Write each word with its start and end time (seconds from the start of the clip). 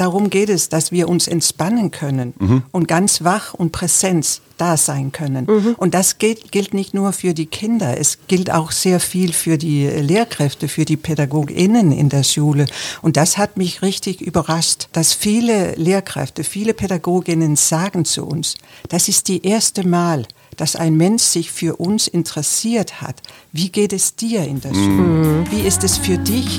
darum 0.00 0.30
geht 0.30 0.48
es, 0.48 0.68
dass 0.68 0.92
wir 0.92 1.08
uns 1.08 1.28
entspannen 1.28 1.90
können 1.90 2.32
mhm. 2.38 2.62
und 2.72 2.88
ganz 2.88 3.22
wach 3.22 3.54
und 3.54 3.70
präsent 3.70 4.40
da 4.56 4.76
sein 4.76 5.12
können. 5.12 5.46
Mhm. 5.46 5.74
Und 5.76 5.94
das 5.94 6.18
gilt, 6.18 6.52
gilt 6.52 6.74
nicht 6.74 6.94
nur 6.94 7.12
für 7.12 7.34
die 7.34 7.46
Kinder, 7.46 7.98
es 7.98 8.18
gilt 8.26 8.50
auch 8.50 8.72
sehr 8.72 9.00
viel 9.00 9.32
für 9.32 9.58
die 9.58 9.86
Lehrkräfte, 9.86 10.68
für 10.68 10.84
die 10.84 10.96
PädagogInnen 10.96 11.92
in 11.92 12.08
der 12.08 12.22
Schule. 12.22 12.66
Und 13.02 13.16
das 13.16 13.38
hat 13.38 13.56
mich 13.56 13.82
richtig 13.82 14.20
überrascht, 14.20 14.88
dass 14.92 15.12
viele 15.12 15.74
Lehrkräfte, 15.76 16.44
viele 16.44 16.74
PädagogInnen 16.74 17.56
sagen 17.56 18.04
zu 18.04 18.24
uns, 18.26 18.56
das 18.88 19.08
ist 19.08 19.28
die 19.28 19.46
erste 19.46 19.86
Mal, 19.86 20.26
dass 20.56 20.76
ein 20.76 20.94
Mensch 20.94 21.22
sich 21.22 21.50
für 21.50 21.76
uns 21.76 22.06
interessiert 22.06 23.00
hat. 23.00 23.22
Wie 23.52 23.70
geht 23.70 23.92
es 23.92 24.14
dir 24.14 24.44
in 24.44 24.60
der 24.60 24.74
Schule? 24.74 24.88
Mhm. 24.88 25.50
Wie 25.50 25.60
ist 25.60 25.84
es 25.84 25.96
für 25.96 26.18
dich? 26.18 26.58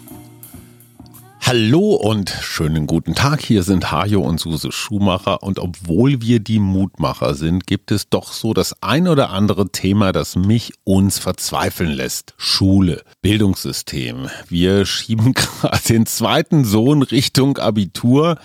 Hallo 1.53 1.95
und 1.95 2.29
schönen 2.29 2.87
guten 2.87 3.13
Tag. 3.13 3.41
Hier 3.41 3.63
sind 3.63 3.91
Hajo 3.91 4.21
und 4.21 4.39
Suse 4.39 4.71
Schumacher. 4.71 5.43
Und 5.43 5.59
obwohl 5.59 6.21
wir 6.21 6.39
die 6.39 6.59
Mutmacher 6.59 7.33
sind, 7.33 7.67
gibt 7.67 7.91
es 7.91 8.07
doch 8.07 8.31
so 8.31 8.53
das 8.53 8.81
ein 8.81 9.05
oder 9.09 9.31
andere 9.31 9.69
Thema, 9.69 10.13
das 10.13 10.37
mich 10.37 10.71
uns 10.85 11.19
verzweifeln 11.19 11.91
lässt. 11.91 12.35
Schule, 12.37 13.03
Bildungssystem. 13.21 14.29
Wir 14.47 14.85
schieben 14.85 15.33
gerade 15.33 15.83
den 15.89 16.05
zweiten 16.05 16.63
Sohn 16.63 17.01
Richtung 17.01 17.57
Abitur 17.57 18.37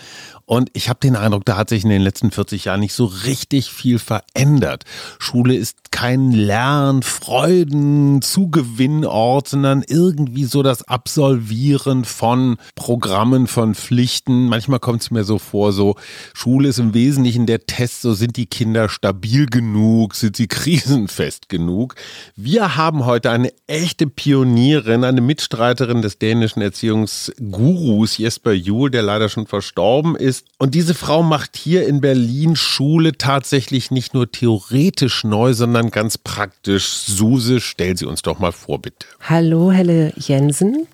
und 0.47 0.71
ich 0.75 0.89
habe 0.89 1.01
den 1.01 1.17
Eindruck, 1.17 1.45
da 1.45 1.57
hat 1.57 1.69
sich 1.69 1.83
in 1.83 1.91
den 1.91 2.03
letzten 2.03 2.31
40 2.31 2.67
Jahren 2.67 2.79
nicht 2.79 2.95
so 2.95 3.07
richtig 3.07 3.73
viel 3.73 3.99
verändert. 3.99 4.85
Schule 5.19 5.57
ist 5.57 5.91
kein 5.91 6.31
Lern-, 6.31 7.03
Freuden-, 7.03 8.23
Zugewinnort, 8.23 9.49
sondern 9.49 9.83
irgendwie 9.89 10.45
so 10.45 10.63
das 10.63 10.87
Absolvieren 10.87 12.05
von 12.05 12.59
Programmen, 12.77 13.49
von 13.49 13.75
Pflichten. 13.75 14.47
Manchmal 14.47 14.79
kommt 14.79 15.03
es 15.03 15.11
mir 15.11 15.25
so 15.25 15.39
vor, 15.39 15.73
so 15.73 15.97
Schule 16.33 16.69
ist 16.69 16.79
im 16.79 16.95
Wesentlichen 16.95 17.47
der 17.47 17.67
Test, 17.67 18.03
so 18.03 18.15
sind 18.15 18.37
die 18.37 18.47
Kinder 18.47 18.89
stabil 18.89 19.47
genug, 19.47 20.15
sind 20.15 20.37
sie 20.37 20.47
krisenfest 20.47 21.49
genug. 21.49 21.97
Wir 22.37 22.77
haben 22.77 23.05
heute 23.05 23.33
eine 23.33 23.53
echte 23.67 24.07
Pionierin, 24.07 25.03
eine 25.03 25.21
Mitstreiterin 25.21 26.03
des 26.03 26.21
dänischen 26.21 26.63
Erziehungsgurus 26.63 28.19
Jesper 28.19 28.53
Juhl, 28.53 28.93
der 28.93 29.03
leider 29.03 29.29
schon 29.29 29.49
verstorben 29.49 30.15
ist 30.15 30.36
ist. 30.37 30.47
Und 30.59 30.75
diese 30.75 30.95
Frau 30.95 31.23
macht 31.23 31.56
hier 31.56 31.87
in 31.87 32.01
Berlin 32.01 32.56
Schule 32.56 33.12
tatsächlich 33.12 33.91
nicht 33.91 34.15
nur 34.15 34.31
theoretisch 34.31 35.25
neu, 35.25 35.53
sondern 35.53 35.91
ganz 35.91 36.17
praktisch. 36.17 36.87
Suse, 36.89 37.61
stell 37.61 37.97
sie 37.97 38.06
uns 38.06 38.23
doch 38.23 38.39
mal 38.39 38.53
vor, 38.53 38.81
bitte. 38.81 39.06
Hallo, 39.20 39.70
Helle 39.70 40.12
Jensen. 40.17 40.87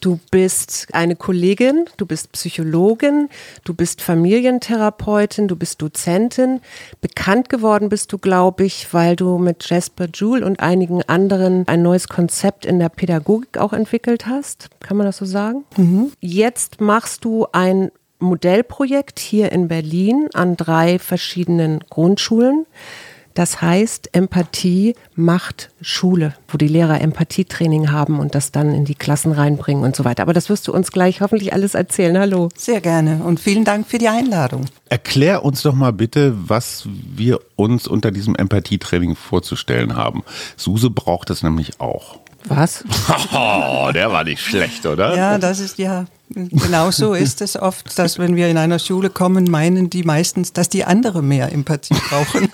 Du 0.00 0.20
bist 0.30 0.88
eine 0.92 1.16
Kollegin, 1.16 1.86
du 1.96 2.04
bist 2.04 2.30
Psychologin, 2.32 3.28
du 3.64 3.74
bist 3.74 4.02
Familientherapeutin, 4.02 5.48
du 5.48 5.56
bist 5.56 5.80
Dozentin. 5.80 6.60
Bekannt 7.00 7.48
geworden 7.48 7.88
bist 7.88 8.12
du, 8.12 8.18
glaube 8.18 8.64
ich, 8.64 8.92
weil 8.92 9.16
du 9.16 9.38
mit 9.38 9.68
Jasper 9.68 10.06
Joule 10.12 10.44
und 10.44 10.60
einigen 10.60 11.02
anderen 11.04 11.66
ein 11.66 11.82
neues 11.82 12.08
Konzept 12.08 12.66
in 12.66 12.78
der 12.78 12.88
Pädagogik 12.88 13.58
auch 13.58 13.72
entwickelt 13.72 14.26
hast. 14.26 14.68
Kann 14.80 14.96
man 14.96 15.06
das 15.06 15.16
so 15.16 15.24
sagen? 15.24 15.64
Mhm. 15.76 16.12
Jetzt 16.20 16.80
machst 16.80 17.24
du 17.24 17.46
ein 17.52 17.90
Modellprojekt 18.18 19.18
hier 19.18 19.52
in 19.52 19.68
Berlin 19.68 20.28
an 20.34 20.56
drei 20.56 20.98
verschiedenen 20.98 21.80
Grundschulen. 21.90 22.66
Das 23.36 23.60
heißt, 23.60 24.16
Empathie 24.16 24.94
macht 25.14 25.68
Schule, 25.82 26.34
wo 26.48 26.56
die 26.56 26.68
Lehrer 26.68 27.02
Empathietraining 27.02 27.92
haben 27.92 28.18
und 28.18 28.34
das 28.34 28.50
dann 28.50 28.74
in 28.74 28.86
die 28.86 28.94
Klassen 28.94 29.30
reinbringen 29.30 29.84
und 29.84 29.94
so 29.94 30.06
weiter. 30.06 30.22
Aber 30.22 30.32
das 30.32 30.48
wirst 30.48 30.66
du 30.66 30.72
uns 30.72 30.90
gleich 30.90 31.20
hoffentlich 31.20 31.52
alles 31.52 31.74
erzählen. 31.74 32.18
Hallo. 32.18 32.48
Sehr 32.56 32.80
gerne 32.80 33.22
und 33.22 33.38
vielen 33.38 33.64
Dank 33.64 33.88
für 33.88 33.98
die 33.98 34.08
Einladung. 34.08 34.64
Erklär 34.88 35.44
uns 35.44 35.60
doch 35.60 35.74
mal 35.74 35.92
bitte, 35.92 36.32
was 36.48 36.88
wir 36.88 37.40
uns 37.56 37.86
unter 37.86 38.10
diesem 38.10 38.34
Empathietraining 38.36 39.16
vorzustellen 39.16 39.96
haben. 39.96 40.24
Suse 40.56 40.88
braucht 40.88 41.28
es 41.28 41.42
nämlich 41.42 41.78
auch. 41.78 42.18
Was? 42.46 42.84
Oh, 43.34 43.90
der 43.92 44.10
war 44.10 44.24
nicht 44.24 44.40
schlecht, 44.40 44.86
oder? 44.86 45.14
Ja, 45.14 45.36
das 45.36 45.60
ist 45.60 45.76
ja 45.78 46.06
Genau 46.28 46.90
so 46.90 47.14
ist 47.14 47.40
es 47.40 47.56
oft, 47.56 47.96
dass 47.98 48.18
wenn 48.18 48.34
wir 48.34 48.48
in 48.48 48.56
einer 48.56 48.80
Schule 48.80 49.10
kommen, 49.10 49.44
meinen 49.44 49.90
die 49.90 50.02
meistens, 50.02 50.52
dass 50.52 50.68
die 50.68 50.84
andere 50.84 51.22
mehr 51.22 51.52
Empathie 51.52 51.94
brauchen. 52.08 52.48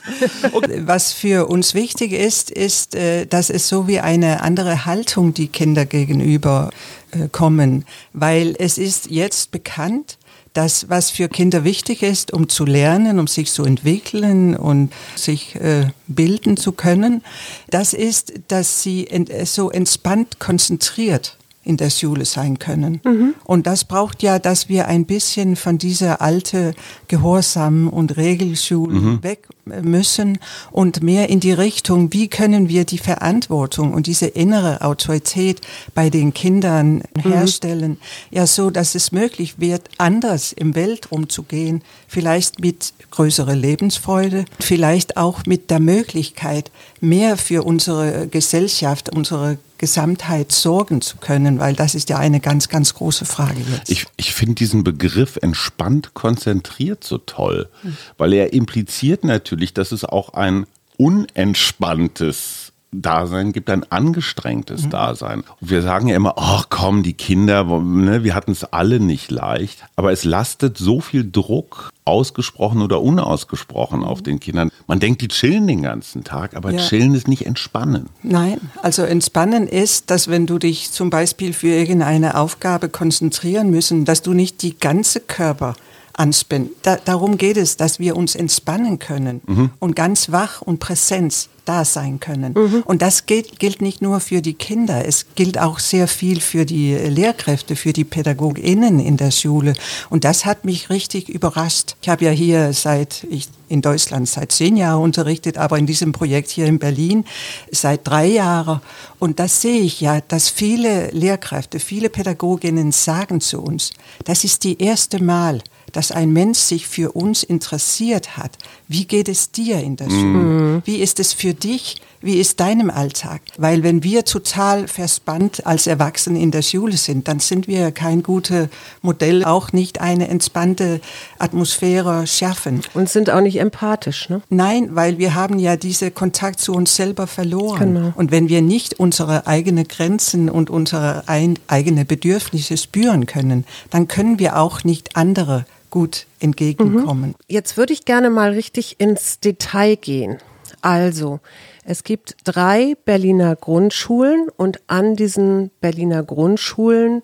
Was 0.86 1.12
für 1.12 1.48
uns 1.48 1.72
wichtig 1.72 2.12
ist, 2.12 2.50
ist, 2.50 2.94
äh, 2.94 3.26
dass 3.26 3.48
es 3.48 3.68
so 3.68 3.88
wie 3.88 4.00
eine 4.00 4.42
andere 4.42 4.84
Haltung 4.84 5.32
die 5.32 5.48
Kinder 5.48 5.86
gegenüber 5.86 6.70
äh, 7.12 7.28
kommen, 7.28 7.86
weil 8.12 8.54
es 8.58 8.76
ist 8.76 9.10
jetzt 9.10 9.52
bekannt, 9.52 10.18
dass 10.52 10.90
was 10.90 11.10
für 11.10 11.30
Kinder 11.30 11.64
wichtig 11.64 12.02
ist, 12.02 12.30
um 12.30 12.50
zu 12.50 12.66
lernen, 12.66 13.18
um 13.18 13.26
sich 13.26 13.50
zu 13.50 13.64
entwickeln 13.64 14.54
und 14.54 14.92
sich 15.16 15.54
äh, 15.56 15.86
bilden 16.08 16.58
zu 16.58 16.72
können, 16.72 17.22
das 17.70 17.94
ist, 17.94 18.34
dass 18.48 18.82
sie 18.82 19.08
so 19.46 19.70
entspannt 19.70 20.40
konzentriert 20.40 21.38
in 21.64 21.76
der 21.76 21.90
Schule 21.90 22.24
sein 22.24 22.58
können. 22.58 23.00
Mhm. 23.04 23.34
Und 23.44 23.66
das 23.66 23.84
braucht 23.84 24.22
ja, 24.22 24.38
dass 24.38 24.68
wir 24.68 24.88
ein 24.88 25.04
bisschen 25.06 25.56
von 25.56 25.78
dieser 25.78 26.20
alte 26.20 26.74
Gehorsam 27.08 27.88
und 27.88 28.16
Regelschule 28.16 28.94
mhm. 28.94 29.22
weg 29.22 29.48
müssen 29.64 30.38
und 30.70 31.02
mehr 31.02 31.28
in 31.28 31.40
die 31.40 31.52
Richtung, 31.52 32.12
wie 32.12 32.28
können 32.28 32.68
wir 32.68 32.84
die 32.84 32.98
Verantwortung 32.98 33.94
und 33.94 34.06
diese 34.06 34.26
innere 34.26 34.82
Autorität 34.82 35.60
bei 35.94 36.10
den 36.10 36.34
Kindern 36.34 37.02
mhm. 37.14 37.22
herstellen, 37.22 37.98
ja 38.30 38.46
so, 38.46 38.70
dass 38.70 38.94
es 38.94 39.12
möglich 39.12 39.54
wird, 39.58 39.82
anders 39.98 40.52
im 40.52 40.74
Welt 40.74 41.12
umzugehen, 41.12 41.82
vielleicht 42.08 42.60
mit 42.60 42.92
größerer 43.10 43.54
Lebensfreude, 43.54 44.44
vielleicht 44.58 45.16
auch 45.16 45.46
mit 45.46 45.70
der 45.70 45.80
Möglichkeit, 45.80 46.70
mehr 47.00 47.36
für 47.36 47.64
unsere 47.64 48.26
Gesellschaft, 48.28 49.14
unsere 49.14 49.58
Gesamtheit 49.82 50.52
sorgen 50.52 51.00
zu 51.00 51.16
können, 51.16 51.58
weil 51.58 51.74
das 51.74 51.96
ist 51.96 52.08
ja 52.08 52.16
eine 52.16 52.38
ganz, 52.38 52.68
ganz 52.68 52.94
große 52.94 53.24
Frage 53.24 53.60
jetzt. 53.68 53.90
Ich, 53.90 54.06
ich 54.16 54.32
finde 54.32 54.54
diesen 54.54 54.84
Begriff 54.84 55.40
entspannt 55.42 56.14
konzentriert 56.14 57.02
so 57.02 57.18
toll, 57.18 57.68
hm. 57.82 57.96
weil 58.16 58.32
er 58.32 58.52
impliziert 58.52 59.24
natürlich, 59.24 59.51
dass 59.74 59.92
es 59.92 60.04
auch 60.04 60.34
ein 60.34 60.66
unentspanntes 60.96 62.72
Dasein 62.92 63.52
gibt, 63.52 63.70
ein 63.70 63.90
angestrengtes 63.90 64.84
mhm. 64.84 64.90
Dasein. 64.90 65.44
Und 65.60 65.70
wir 65.70 65.80
sagen 65.80 66.08
ja 66.08 66.16
immer, 66.16 66.34
ach 66.36 66.66
komm, 66.68 67.02
die 67.02 67.14
Kinder, 67.14 67.64
ne, 67.64 68.22
wir 68.22 68.34
hatten 68.34 68.52
es 68.52 68.64
alle 68.64 69.00
nicht 69.00 69.30
leicht. 69.30 69.84
Aber 69.96 70.12
es 70.12 70.24
lastet 70.24 70.76
so 70.76 71.00
viel 71.00 71.28
Druck, 71.30 71.90
ausgesprochen 72.04 72.82
oder 72.82 73.00
unausgesprochen, 73.00 74.00
mhm. 74.00 74.04
auf 74.04 74.22
den 74.22 74.40
Kindern. 74.40 74.70
Man 74.86 75.00
denkt, 75.00 75.22
die 75.22 75.28
chillen 75.28 75.66
den 75.66 75.82
ganzen 75.82 76.22
Tag, 76.22 76.54
aber 76.54 76.72
ja. 76.72 76.80
chillen 76.80 77.14
ist 77.14 77.28
nicht 77.28 77.46
entspannen. 77.46 78.10
Nein, 78.22 78.60
also 78.82 79.02
entspannen 79.02 79.66
ist, 79.68 80.10
dass 80.10 80.28
wenn 80.28 80.46
du 80.46 80.58
dich 80.58 80.90
zum 80.90 81.08
Beispiel 81.08 81.54
für 81.54 81.68
irgendeine 81.68 82.36
Aufgabe 82.36 82.90
konzentrieren 82.90 83.70
müssen, 83.70 84.04
dass 84.04 84.20
du 84.20 84.34
nicht 84.34 84.62
die 84.62 84.78
ganze 84.78 85.20
Körper 85.20 85.74
anspannst. 86.14 86.72
Da, 86.82 86.96
darum 86.96 87.38
geht 87.38 87.56
es, 87.56 87.76
dass 87.76 87.98
wir 87.98 88.16
uns 88.16 88.34
entspannen 88.34 88.98
können 88.98 89.40
mhm. 89.46 89.70
und 89.78 89.96
ganz 89.96 90.30
wach 90.30 90.62
und 90.62 90.78
Präsenz 90.78 91.48
da 91.64 91.84
sein 91.84 92.18
können. 92.18 92.54
Mhm. 92.54 92.82
Und 92.84 93.02
das 93.02 93.26
gilt, 93.26 93.58
gilt 93.58 93.82
nicht 93.82 94.02
nur 94.02 94.20
für 94.20 94.42
die 94.42 94.54
Kinder, 94.54 95.06
es 95.06 95.26
gilt 95.34 95.58
auch 95.58 95.78
sehr 95.78 96.08
viel 96.08 96.40
für 96.40 96.66
die 96.66 96.94
Lehrkräfte, 96.94 97.76
für 97.76 97.92
die 97.92 98.04
PädagogInnen 98.04 98.98
in 98.98 99.16
der 99.16 99.30
Schule. 99.30 99.74
Und 100.10 100.24
das 100.24 100.44
hat 100.44 100.64
mich 100.64 100.90
richtig 100.90 101.28
überrascht. 101.28 101.94
Ich 102.02 102.08
habe 102.08 102.24
ja 102.24 102.30
hier 102.30 102.72
seit, 102.72 103.24
ich 103.30 103.48
in 103.68 103.80
Deutschland 103.80 104.28
seit 104.28 104.52
zehn 104.52 104.76
Jahren 104.76 105.02
unterrichtet, 105.02 105.56
aber 105.56 105.78
in 105.78 105.86
diesem 105.86 106.12
Projekt 106.12 106.50
hier 106.50 106.66
in 106.66 106.78
Berlin 106.78 107.24
seit 107.70 108.06
drei 108.06 108.26
Jahren. 108.26 108.80
Und 109.18 109.38
das 109.38 109.62
sehe 109.62 109.80
ich 109.80 110.00
ja, 110.00 110.20
dass 110.20 110.50
viele 110.50 111.10
Lehrkräfte, 111.10 111.78
viele 111.78 112.10
Pädagoginnen 112.10 112.92
sagen 112.92 113.40
zu 113.40 113.62
uns, 113.62 113.92
das 114.24 114.44
ist 114.44 114.64
die 114.64 114.82
erste 114.82 115.22
Mal, 115.22 115.62
dass 115.92 116.10
ein 116.10 116.32
Mensch 116.32 116.58
sich 116.58 116.86
für 116.86 117.12
uns 117.12 117.42
interessiert 117.42 118.36
hat. 118.36 118.58
Wie 118.88 119.06
geht 119.06 119.28
es 119.28 119.50
dir 119.50 119.80
in 119.80 119.96
der 119.96 120.10
Schule? 120.10 120.22
Mhm. 120.22 120.82
Wie 120.84 120.96
ist 120.96 121.20
es 121.20 121.32
für 121.32 121.54
dich? 121.54 122.00
Wie 122.22 122.38
ist 122.38 122.60
deinem 122.60 122.90
Alltag? 122.90 123.42
Weil 123.58 123.82
wenn 123.82 124.02
wir 124.02 124.24
total 124.24 124.88
verspannt 124.88 125.66
als 125.66 125.86
Erwachsene 125.86 126.40
in 126.40 126.50
der 126.50 126.62
Schule 126.62 126.96
sind, 126.96 127.28
dann 127.28 127.40
sind 127.40 127.68
wir 127.68 127.90
kein 127.90 128.22
gutes 128.22 128.68
Modell, 129.02 129.44
auch 129.44 129.72
nicht 129.72 130.00
eine 130.00 130.28
entspannte 130.28 131.00
Atmosphäre 131.38 132.26
schaffen. 132.26 132.82
Und 132.94 133.08
sind 133.08 133.30
auch 133.30 133.40
nicht 133.40 133.58
empathisch, 133.58 134.28
ne? 134.28 134.42
Nein, 134.48 134.94
weil 134.94 135.18
wir 135.18 135.34
haben 135.34 135.58
ja 135.58 135.76
diese 135.76 136.10
Kontakt 136.10 136.60
zu 136.60 136.72
uns 136.72 136.96
selber 136.96 137.26
verloren. 137.26 137.94
Genau. 137.94 138.12
Und 138.16 138.30
wenn 138.30 138.48
wir 138.48 138.62
nicht 138.62 138.98
unsere 139.00 139.46
eigenen 139.46 139.88
Grenzen 139.88 140.48
und 140.48 140.70
unsere 140.70 141.24
ein, 141.26 141.58
eigene 141.66 142.04
Bedürfnisse 142.04 142.76
spüren 142.76 143.26
können, 143.26 143.64
dann 143.90 144.08
können 144.08 144.38
wir 144.38 144.58
auch 144.58 144.84
nicht 144.84 145.16
andere 145.16 145.66
gut 145.90 146.26
entgegenkommen. 146.40 147.34
Jetzt 147.48 147.76
würde 147.76 147.92
ich 147.92 148.04
gerne 148.04 148.30
mal 148.30 148.52
richtig 148.52 148.98
ins 148.98 149.38
Detail 149.40 149.96
gehen. 149.96 150.38
Also, 150.80 151.38
es 151.84 152.04
gibt 152.04 152.36
drei 152.44 152.94
Berliner 153.04 153.56
Grundschulen 153.56 154.48
und 154.56 154.80
an 154.86 155.16
diesen 155.16 155.70
Berliner 155.80 156.22
Grundschulen 156.22 157.22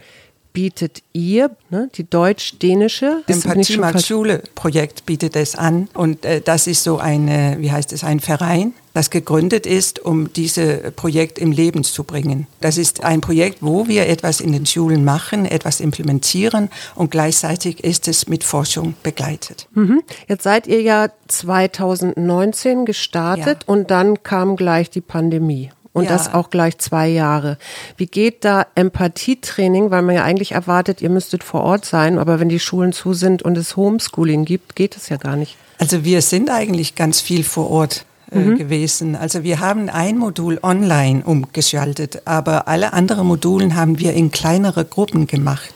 bietet 0.59 1.05
ihr, 1.13 1.53
ne, 1.71 1.89
die 1.95 2.03
deutsch-dänische 2.03 3.23
Empathie 3.29 3.77
macht 3.77 4.05
Schule 4.05 4.43
Projekt 4.57 5.07
bietet 5.07 5.37
es 5.37 5.55
an 5.55 5.89
und 5.95 6.25
äh, 6.25 6.41
das 6.41 6.67
ist 6.67 6.83
so 6.83 6.99
eine, 6.99 7.59
wie 7.61 7.71
heißt 7.71 7.93
es, 7.93 8.03
ein 8.03 8.19
Verein, 8.19 8.73
das 8.93 9.11
gegründet 9.11 9.67
ist, 9.67 10.01
um 10.05 10.33
dieses 10.33 10.91
Projekt 10.97 11.39
im 11.39 11.53
Leben 11.53 11.85
zu 11.85 12.03
bringen. 12.03 12.49
Das 12.61 12.77
ist 12.77 13.05
ein 13.05 13.21
Projekt, 13.21 13.59
wo 13.61 13.87
wir 13.87 14.09
etwas 14.09 14.41
in 14.41 14.51
den 14.51 14.67
Schulen 14.67 15.05
machen, 15.05 15.47
etwas 15.47 15.79
implementieren 15.79 16.71
und 16.97 17.13
gleichzeitig 17.13 17.85
ist 17.85 18.09
es 18.09 18.27
mit 18.27 18.43
Forschung 18.43 18.95
begleitet. 19.05 19.69
Mhm. 19.75 20.03
Jetzt 20.27 20.43
seid 20.43 20.67
ihr 20.67 20.83
ja 20.83 21.11
2019 21.29 22.85
gestartet 22.85 23.47
Ja. 23.47 23.73
und 23.73 23.93
dann 23.93 24.25
kam 24.25 24.57
gleich 24.57 24.91
die 24.91 25.03
Pandemie. 25.03 25.71
Und 25.99 26.05
Ja. 26.05 26.11
das 26.13 26.33
auch 26.33 26.51
gleich 26.51 26.79
zwei 26.79 27.09
Jahre. 27.09 27.59
Wie 27.97 28.07
geht 28.07 28.45
da 28.45 28.67
Empathietraining, 28.75 29.91
weil 29.91 30.03
man 30.03 30.15
ja 30.15 30.25
eigentlich 30.25 30.53
erwartet, 30.53 31.03
ihr 31.03 31.11
müsstet 31.11 31.45
vor 31.45 31.63
Ort 31.63 31.85
sein, 31.85 32.19
aber 32.19 32.41
wenn 32.41 32.49
die 32.49 32.61
Schulen 32.61 32.93
zu 32.93 33.15
sind 33.15 33.43
und 33.43 33.57
es 33.59 33.77
Homeschooling 33.77 34.45
gibt, 34.45 34.77
geht 34.77 34.97
es 34.97 35.09
ja 35.09 35.17
gar 35.17 35.37
nicht. 35.37 35.57
Also 35.79 36.05
wir 36.05 36.23
sind 36.23 36.51
eigentlich 36.51 36.95
ganz 36.95 37.21
viel 37.21 37.45
vor 37.45 37.71
Ort 37.71 38.05
äh, 38.31 38.55
gewesen. 38.57 39.17
Also 39.17 39.43
wir 39.45 39.61
haben 39.61 39.89
ein 39.89 40.19
Modul 40.19 40.59
online 40.63 41.23
umgeschaltet, 41.25 42.23
aber 42.25 42.69
alle 42.69 42.93
anderen 42.93 43.27
Modulen 43.27 43.75
haben 43.77 43.99
wir 43.99 44.13
in 44.13 44.31
kleinere 44.31 44.85
Gruppen 44.85 45.27
gemacht. 45.27 45.75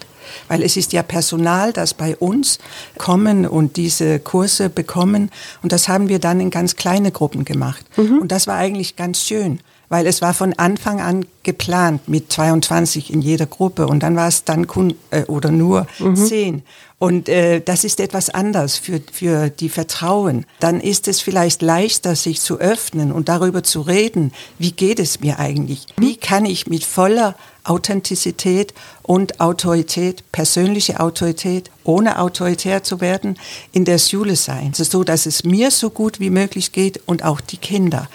Weil 0.49 0.63
es 0.63 0.77
ist 0.77 0.93
ja 0.93 1.03
Personal, 1.03 1.73
das 1.73 1.95
bei 1.95 2.17
uns 2.17 2.59
kommen 2.99 3.47
und 3.47 3.77
diese 3.77 4.19
Kurse 4.19 4.71
bekommen. 4.71 5.31
Und 5.63 5.73
das 5.73 5.89
haben 5.89 6.09
wir 6.09 6.19
dann 6.19 6.41
in 6.41 6.51
ganz 6.51 6.75
kleine 6.77 7.11
Gruppen 7.13 7.45
gemacht. 7.45 7.85
Und 7.97 8.33
das 8.33 8.47
war 8.47 8.57
eigentlich 8.57 8.97
ganz 8.97 9.23
schön 9.23 9.61
weil 9.93 10.07
es 10.07 10.23
war 10.23 10.33
von 10.33 10.55
Anfang 10.55 11.03
an 11.03 11.27
geplant 11.43 12.09
mit 12.09 12.33
22 12.33 13.13
in 13.13 13.21
jeder 13.21 13.45
Gruppe 13.45 13.87
und 13.87 14.03
dann 14.03 14.17
war 14.17 14.27
es 14.27 14.45
dann 14.45 14.67
kun 14.67 14.95
äh, 15.11 15.25
oder 15.25 15.51
nur 15.51 15.87
zehn. 16.15 16.63
Und 16.99 17.29
äh, 17.29 17.61
das 17.61 17.85
ist 17.85 18.01
etwas 18.01 18.31
anders 18.31 18.79
für, 18.79 19.03
für 19.13 19.51
die 19.51 19.69
Vertrauen. 19.69 20.47
Dann 20.61 20.81
ist 20.81 21.09
es 21.09 21.21
vielleicht 21.21 21.61
leichter, 21.61 22.17
sich 22.17 22.41
zu 22.41 22.59
öffnen 22.59 23.13
und 23.13 23.29
darüber 23.29 23.63
zu 23.65 23.83
reden, 23.83 24.33
wie 24.59 24.73
geht 24.73 24.99
es 24.99 25.21
mir 25.21 25.39
eigentlich? 25.39 25.85
Wie 25.99 26.17
kann 26.17 26.47
ich 26.47 26.69
mit 26.69 26.85
voller 26.85 27.35
Authentizität 27.65 28.73
und 29.03 29.41
Autorität, 29.41 30.25
persönliche 30.33 31.01
Autorität, 31.01 31.71
ohne 31.85 32.19
autoritär 32.19 32.83
zu 32.83 33.01
werden, 33.01 33.37
in 33.73 33.85
der 33.85 33.99
Schule 33.99 34.37
sein, 34.37 34.73
so 34.73 35.05
dass 35.05 35.27
es 35.27 35.45
mir 35.45 35.71
so 35.71 35.91
gut 35.91 36.19
wie 36.19 36.31
möglich 36.31 36.73
geht 36.73 37.01
und 37.07 37.25
auch 37.25 37.41
die 37.41 37.57
Kinder. 37.57 38.09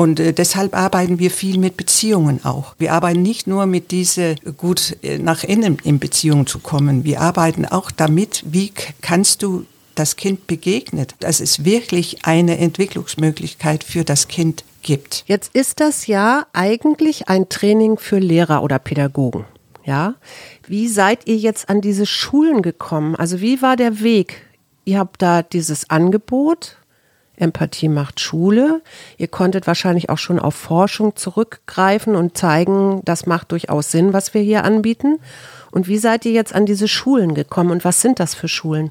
Und 0.00 0.18
äh, 0.18 0.32
deshalb 0.32 0.74
arbeiten 0.74 1.18
wir 1.18 1.30
viel 1.30 1.58
mit 1.58 1.76
Beziehungen 1.76 2.42
auch. 2.42 2.74
Wir 2.78 2.94
arbeiten 2.94 3.20
nicht 3.20 3.46
nur 3.46 3.66
mit 3.66 3.90
diese 3.90 4.34
gut 4.56 4.96
äh, 5.02 5.18
nach 5.18 5.44
innen 5.44 5.76
in 5.84 5.98
Beziehung 5.98 6.46
zu 6.46 6.58
kommen. 6.58 7.04
Wir 7.04 7.20
arbeiten 7.20 7.66
auch 7.66 7.90
damit, 7.90 8.42
wie 8.46 8.72
kannst 9.02 9.42
du 9.42 9.66
das 9.96 10.16
Kind 10.16 10.46
begegnet, 10.46 11.14
dass 11.20 11.40
es 11.40 11.66
wirklich 11.66 12.24
eine 12.24 12.56
Entwicklungsmöglichkeit 12.56 13.84
für 13.84 14.02
das 14.02 14.26
Kind 14.28 14.64
gibt. 14.80 15.24
Jetzt 15.26 15.54
ist 15.54 15.80
das 15.80 16.06
ja 16.06 16.46
eigentlich 16.54 17.28
ein 17.28 17.50
Training 17.50 17.98
für 17.98 18.20
Lehrer 18.20 18.62
oder 18.62 18.78
Pädagogen. 18.78 19.44
Ja? 19.84 20.14
Wie 20.66 20.88
seid 20.88 21.28
ihr 21.28 21.36
jetzt 21.36 21.68
an 21.68 21.82
diese 21.82 22.06
Schulen 22.06 22.62
gekommen? 22.62 23.16
Also 23.16 23.42
wie 23.42 23.60
war 23.60 23.76
der 23.76 24.00
Weg? 24.00 24.46
Ihr 24.86 24.98
habt 24.98 25.20
da 25.20 25.42
dieses 25.42 25.90
Angebot, 25.90 26.78
Empathie 27.40 27.88
macht 27.88 28.20
Schule. 28.20 28.82
Ihr 29.18 29.28
konntet 29.28 29.66
wahrscheinlich 29.66 30.10
auch 30.10 30.18
schon 30.18 30.38
auf 30.38 30.54
Forschung 30.54 31.16
zurückgreifen 31.16 32.16
und 32.16 32.36
zeigen, 32.36 33.02
das 33.04 33.26
macht 33.26 33.52
durchaus 33.52 33.90
Sinn, 33.90 34.12
was 34.12 34.34
wir 34.34 34.42
hier 34.42 34.64
anbieten. 34.64 35.18
Und 35.70 35.88
wie 35.88 35.98
seid 35.98 36.24
ihr 36.24 36.32
jetzt 36.32 36.54
an 36.54 36.66
diese 36.66 36.88
Schulen 36.88 37.34
gekommen 37.34 37.70
und 37.70 37.84
was 37.84 38.00
sind 38.00 38.20
das 38.20 38.34
für 38.34 38.48
Schulen? 38.48 38.90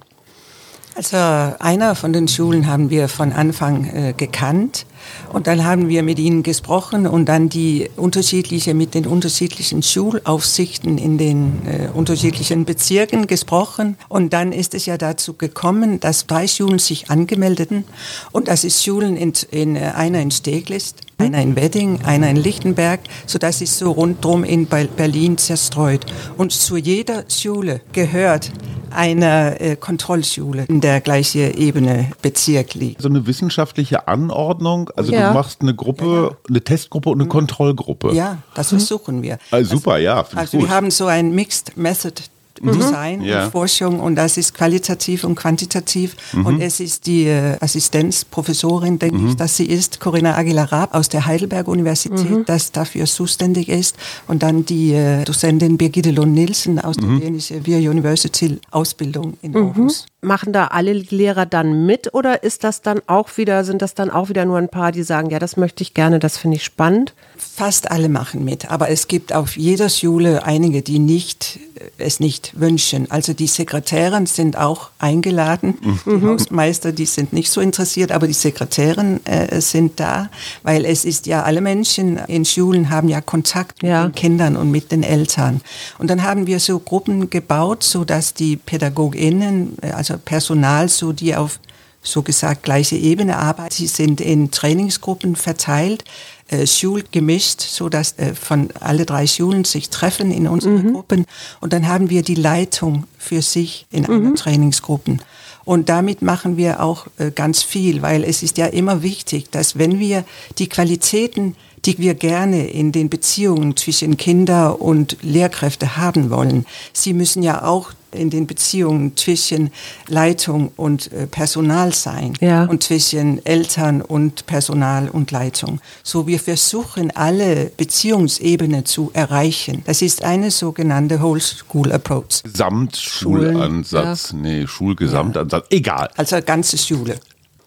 Also 0.95 1.15
einer 1.15 1.95
von 1.95 2.11
den 2.11 2.27
Schulen 2.27 2.67
haben 2.67 2.89
wir 2.89 3.07
von 3.07 3.31
Anfang 3.31 3.85
äh, 3.85 4.13
gekannt 4.13 4.85
und 5.33 5.47
dann 5.47 5.65
haben 5.65 5.89
wir 5.89 6.03
mit 6.03 6.19
ihnen 6.19 6.43
gesprochen 6.43 7.07
und 7.07 7.25
dann 7.27 7.49
die 7.49 7.89
unterschiedliche 7.95 8.73
mit 8.73 8.93
den 8.93 9.05
unterschiedlichen 9.05 9.83
Schulaufsichten 9.83 10.97
in 10.97 11.17
den 11.17 11.61
äh, 11.65 11.89
unterschiedlichen 11.93 12.65
Bezirken 12.65 13.27
gesprochen 13.27 13.97
und 14.07 14.33
dann 14.33 14.51
ist 14.51 14.73
es 14.73 14.85
ja 14.85 14.97
dazu 14.97 15.33
gekommen, 15.33 15.99
dass 15.99 16.27
drei 16.27 16.47
Schulen 16.47 16.79
sich 16.79 17.09
angemeldeten 17.09 17.83
und 18.31 18.47
das 18.47 18.63
ist 18.63 18.83
Schulen 18.83 19.15
in, 19.15 19.33
in 19.51 19.75
äh, 19.75 19.91
einer 19.95 20.21
in 20.21 20.31
Steglitz, 20.31 20.95
einer 21.17 21.41
in 21.41 21.55
Wedding, 21.55 22.01
einer 22.03 22.29
in 22.29 22.37
Lichtenberg, 22.37 23.01
so 23.25 23.37
das 23.39 23.61
ist 23.61 23.77
so 23.77 23.91
rundrum 23.91 24.43
in 24.43 24.65
Be- 24.65 24.87
Berlin 24.95 25.37
zerstreut 25.37 26.05
und 26.37 26.51
zu 26.51 26.77
jeder 26.77 27.25
Schule 27.29 27.81
gehört 27.93 28.51
eine 28.91 29.59
äh, 29.59 29.75
Kontrollschule 29.75 30.65
in 30.67 30.81
der 30.81 30.99
gleichen 30.99 31.55
Ebene 31.55 32.11
Bezirk 32.23 32.73
liegt. 32.73 33.01
So 33.01 33.07
eine 33.07 33.27
wissenschaftliche 33.27 34.07
Anordnung. 34.07 34.88
Also 34.95 35.11
Ja. 35.11 35.29
du 35.29 35.33
machst 35.33 35.61
eine 35.61 35.73
Gruppe, 35.75 36.37
eine 36.47 36.61
Testgruppe 36.61 37.09
und 37.09 37.19
eine 37.21 37.29
Kontrollgruppe. 37.29 38.13
Ja, 38.13 38.37
das 38.55 38.69
versuchen 38.69 39.21
wir. 39.21 39.37
Ah, 39.51 39.63
super, 39.63 39.97
ja, 39.97 40.25
Also 40.35 40.57
gut. 40.57 40.67
wir 40.67 40.75
haben 40.75 40.91
so 40.91 41.05
ein 41.07 41.31
Mixed 41.33 41.77
Method 41.77 42.13
Design 42.61 43.21
Ja. 43.21 43.45
und 43.45 43.51
Forschung 43.51 44.01
und 44.01 44.15
das 44.15 44.35
ist 44.35 44.53
qualitativ 44.53 45.23
und 45.23 45.35
quantitativ 45.35 46.17
und 46.43 46.59
es 46.61 46.81
ist 46.81 47.05
die 47.07 47.23
äh, 47.25 47.55
Assistenzprofessorin, 47.61 48.99
denke 48.99 49.29
ich, 49.29 49.35
dass 49.35 49.55
sie 49.57 49.65
ist, 49.65 49.99
Corinna 50.01 50.35
Aguilar-Raab 50.35 50.93
aus 50.93 51.09
der 51.09 51.25
Heidelberg-Universität, 51.25 52.47
das 52.47 52.71
dafür 52.71 53.05
zuständig 53.05 53.69
ist 53.69 53.95
und 54.27 54.43
dann 54.43 54.65
die 54.65 54.93
äh, 54.93 55.23
Dozentin 55.23 55.77
Birgitte 55.77 56.11
Lohn-Nielsen 56.11 56.79
aus 56.79 56.97
der 56.97 57.07
dänischen 57.19 57.65
Via 57.65 57.77
University 57.77 58.59
Ausbildung 58.71 59.37
in 59.41 59.55
Aarhus. 59.55 60.05
Machen 60.21 60.51
da 60.51 60.65
alle 60.67 60.91
Lehrer 60.91 61.45
dann 61.45 61.85
mit 61.85 62.13
oder 62.13 62.43
ist 62.43 62.65
das 62.65 62.81
dann 62.81 62.99
auch 63.07 63.37
wieder, 63.37 63.63
sind 63.63 63.81
das 63.81 63.93
dann 63.93 64.09
auch 64.09 64.27
wieder 64.27 64.43
nur 64.43 64.57
ein 64.57 64.67
paar, 64.67 64.91
die 64.91 65.03
sagen, 65.03 65.29
ja, 65.29 65.39
das 65.39 65.55
möchte 65.55 65.81
ich 65.81 65.93
gerne, 65.93 66.19
das 66.19 66.37
finde 66.37 66.57
ich 66.57 66.65
spannend? 66.65 67.13
Fast 67.37 67.89
alle 67.89 68.09
machen 68.09 68.43
mit, 68.43 68.69
aber 68.69 68.89
es 68.89 69.07
gibt 69.07 69.31
auf 69.33 69.55
jeder 69.55 69.87
Schule 69.87 70.43
einige, 70.43 70.81
die 70.81 70.99
nicht, 70.99 71.59
äh, 71.75 72.03
es 72.03 72.19
nicht 72.19 72.59
wünschen. 72.59 73.09
Also 73.09 73.31
die 73.33 73.47
Sekretärin 73.47 74.25
sind 74.25 74.57
auch 74.57 74.89
eingeladen. 74.99 75.77
Die 76.05 76.21
Hausmeister, 76.25 76.91
die 76.91 77.05
sind 77.05 77.31
nicht 77.31 77.49
so 77.49 77.61
interessiert, 77.61 78.11
aber 78.11 78.27
die 78.27 78.33
Sekretärin 78.33 79.25
äh, 79.25 79.61
sind 79.61 80.01
da, 80.01 80.29
weil 80.63 80.83
es 80.83 81.05
ist 81.05 81.27
ja, 81.27 81.43
alle 81.43 81.61
Menschen 81.61 82.17
in 82.27 82.43
Schulen 82.43 82.89
haben 82.89 83.07
ja 83.07 83.21
Kontakt 83.21 83.81
Ja. 83.83 84.03
mit 84.05 84.15
den 84.15 84.19
Kindern 84.19 84.57
und 84.57 84.69
mit 84.69 84.91
den 84.91 85.03
Eltern. 85.03 85.61
Und 85.97 86.09
dann 86.09 86.23
haben 86.23 86.45
wir 86.45 86.59
so 86.59 86.79
Gruppen 86.79 87.29
gebaut, 87.29 87.83
so 87.83 88.03
dass 88.03 88.33
die 88.33 88.57
PädagogInnen, 88.57 89.77
äh, 89.81 89.91
also 90.09 90.21
Personal, 90.23 90.89
so 90.89 91.11
die 91.11 91.35
auf 91.35 91.59
so 92.01 92.21
gesagt 92.21 92.63
gleiche 92.63 92.95
Ebene 92.95 93.37
arbeiten. 93.37 93.73
Sie 93.73 93.87
sind 93.87 94.21
in 94.21 94.51
Trainingsgruppen 94.51 95.35
verteilt, 95.35 96.05
äh, 96.47 96.65
schulgemischt, 96.65 97.61
so 97.61 97.89
dass 97.89 98.17
äh, 98.17 98.33
von 98.33 98.69
alle 98.79 99.05
drei 99.05 99.27
Schulen 99.27 99.65
sich 99.65 99.89
treffen 99.89 100.31
in 100.31 100.47
unseren 100.47 100.93
Gruppen 100.93 101.25
und 101.59 101.73
dann 101.73 101.87
haben 101.87 102.09
wir 102.09 102.23
die 102.23 102.35
Leitung 102.35 103.05
für 103.17 103.41
sich 103.41 103.85
in 103.91 104.05
einer 104.05 104.33
Trainingsgruppen. 104.33 105.21
Und 105.65 105.89
damit 105.89 106.21
machen 106.21 106.57
wir 106.57 106.81
auch 106.81 107.07
äh, 107.17 107.31
ganz 107.31 107.61
viel, 107.61 108.01
weil 108.01 108.23
es 108.23 108.41
ist 108.41 108.57
ja 108.57 108.65
immer 108.65 109.03
wichtig, 109.03 109.51
dass 109.51 109.77
wenn 109.77 109.99
wir 109.99 110.23
die 110.57 110.69
Qualitäten 110.69 111.55
die 111.89 111.97
wir 111.97 112.13
gerne 112.13 112.67
in 112.67 112.91
den 112.91 113.09
Beziehungen 113.09 113.75
zwischen 113.75 114.15
Kinder 114.15 114.79
und 114.81 115.17
Lehrkräfte 115.21 115.97
haben 115.97 116.29
wollen. 116.29 116.65
Sie 116.93 117.13
müssen 117.13 117.41
ja 117.41 117.63
auch 117.63 117.91
in 118.11 118.29
den 118.29 118.47
Beziehungen 118.47 119.15
zwischen 119.17 119.71
Leitung 120.07 120.71
und 120.75 121.11
äh, 121.11 121.27
Personal 121.27 121.93
sein 121.93 122.33
Ja. 122.41 122.65
und 122.65 122.81
zwischen 122.83 123.43
Eltern 123.45 124.01
und 124.01 124.45
Personal 124.47 125.09
und 125.09 125.31
Leitung. 125.31 125.79
So 126.03 126.25
wir 126.27 126.39
versuchen 126.39 127.11
alle 127.15 127.71
Beziehungsebenen 127.77 128.85
zu 128.85 129.11
erreichen. 129.13 129.83
Das 129.85 130.01
ist 130.01 130.23
eine 130.23 130.49
sogenannte 130.51 131.21
Whole 131.21 131.41
School 131.41 131.91
Approach, 131.91 132.41
Gesamtschulansatz. 132.43 134.33
Nee, 134.33 134.65
Schulgesamtansatz. 134.67 135.65
Egal. 135.69 136.09
also 136.17 136.39
ganze 136.43 136.77
Schule. 136.77 137.19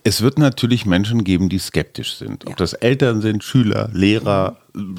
Es 0.04 0.20
wird 0.20 0.38
natürlich 0.38 0.84
Menschen 0.86 1.24
geben, 1.24 1.48
die 1.48 1.58
skeptisch 1.58 2.16
sind. 2.16 2.44
Ob 2.44 2.50
ja. 2.50 2.56
das 2.56 2.72
Eltern 2.72 3.20
sind, 3.20 3.44
Schüler, 3.44 3.88
Lehrer, 3.92 4.56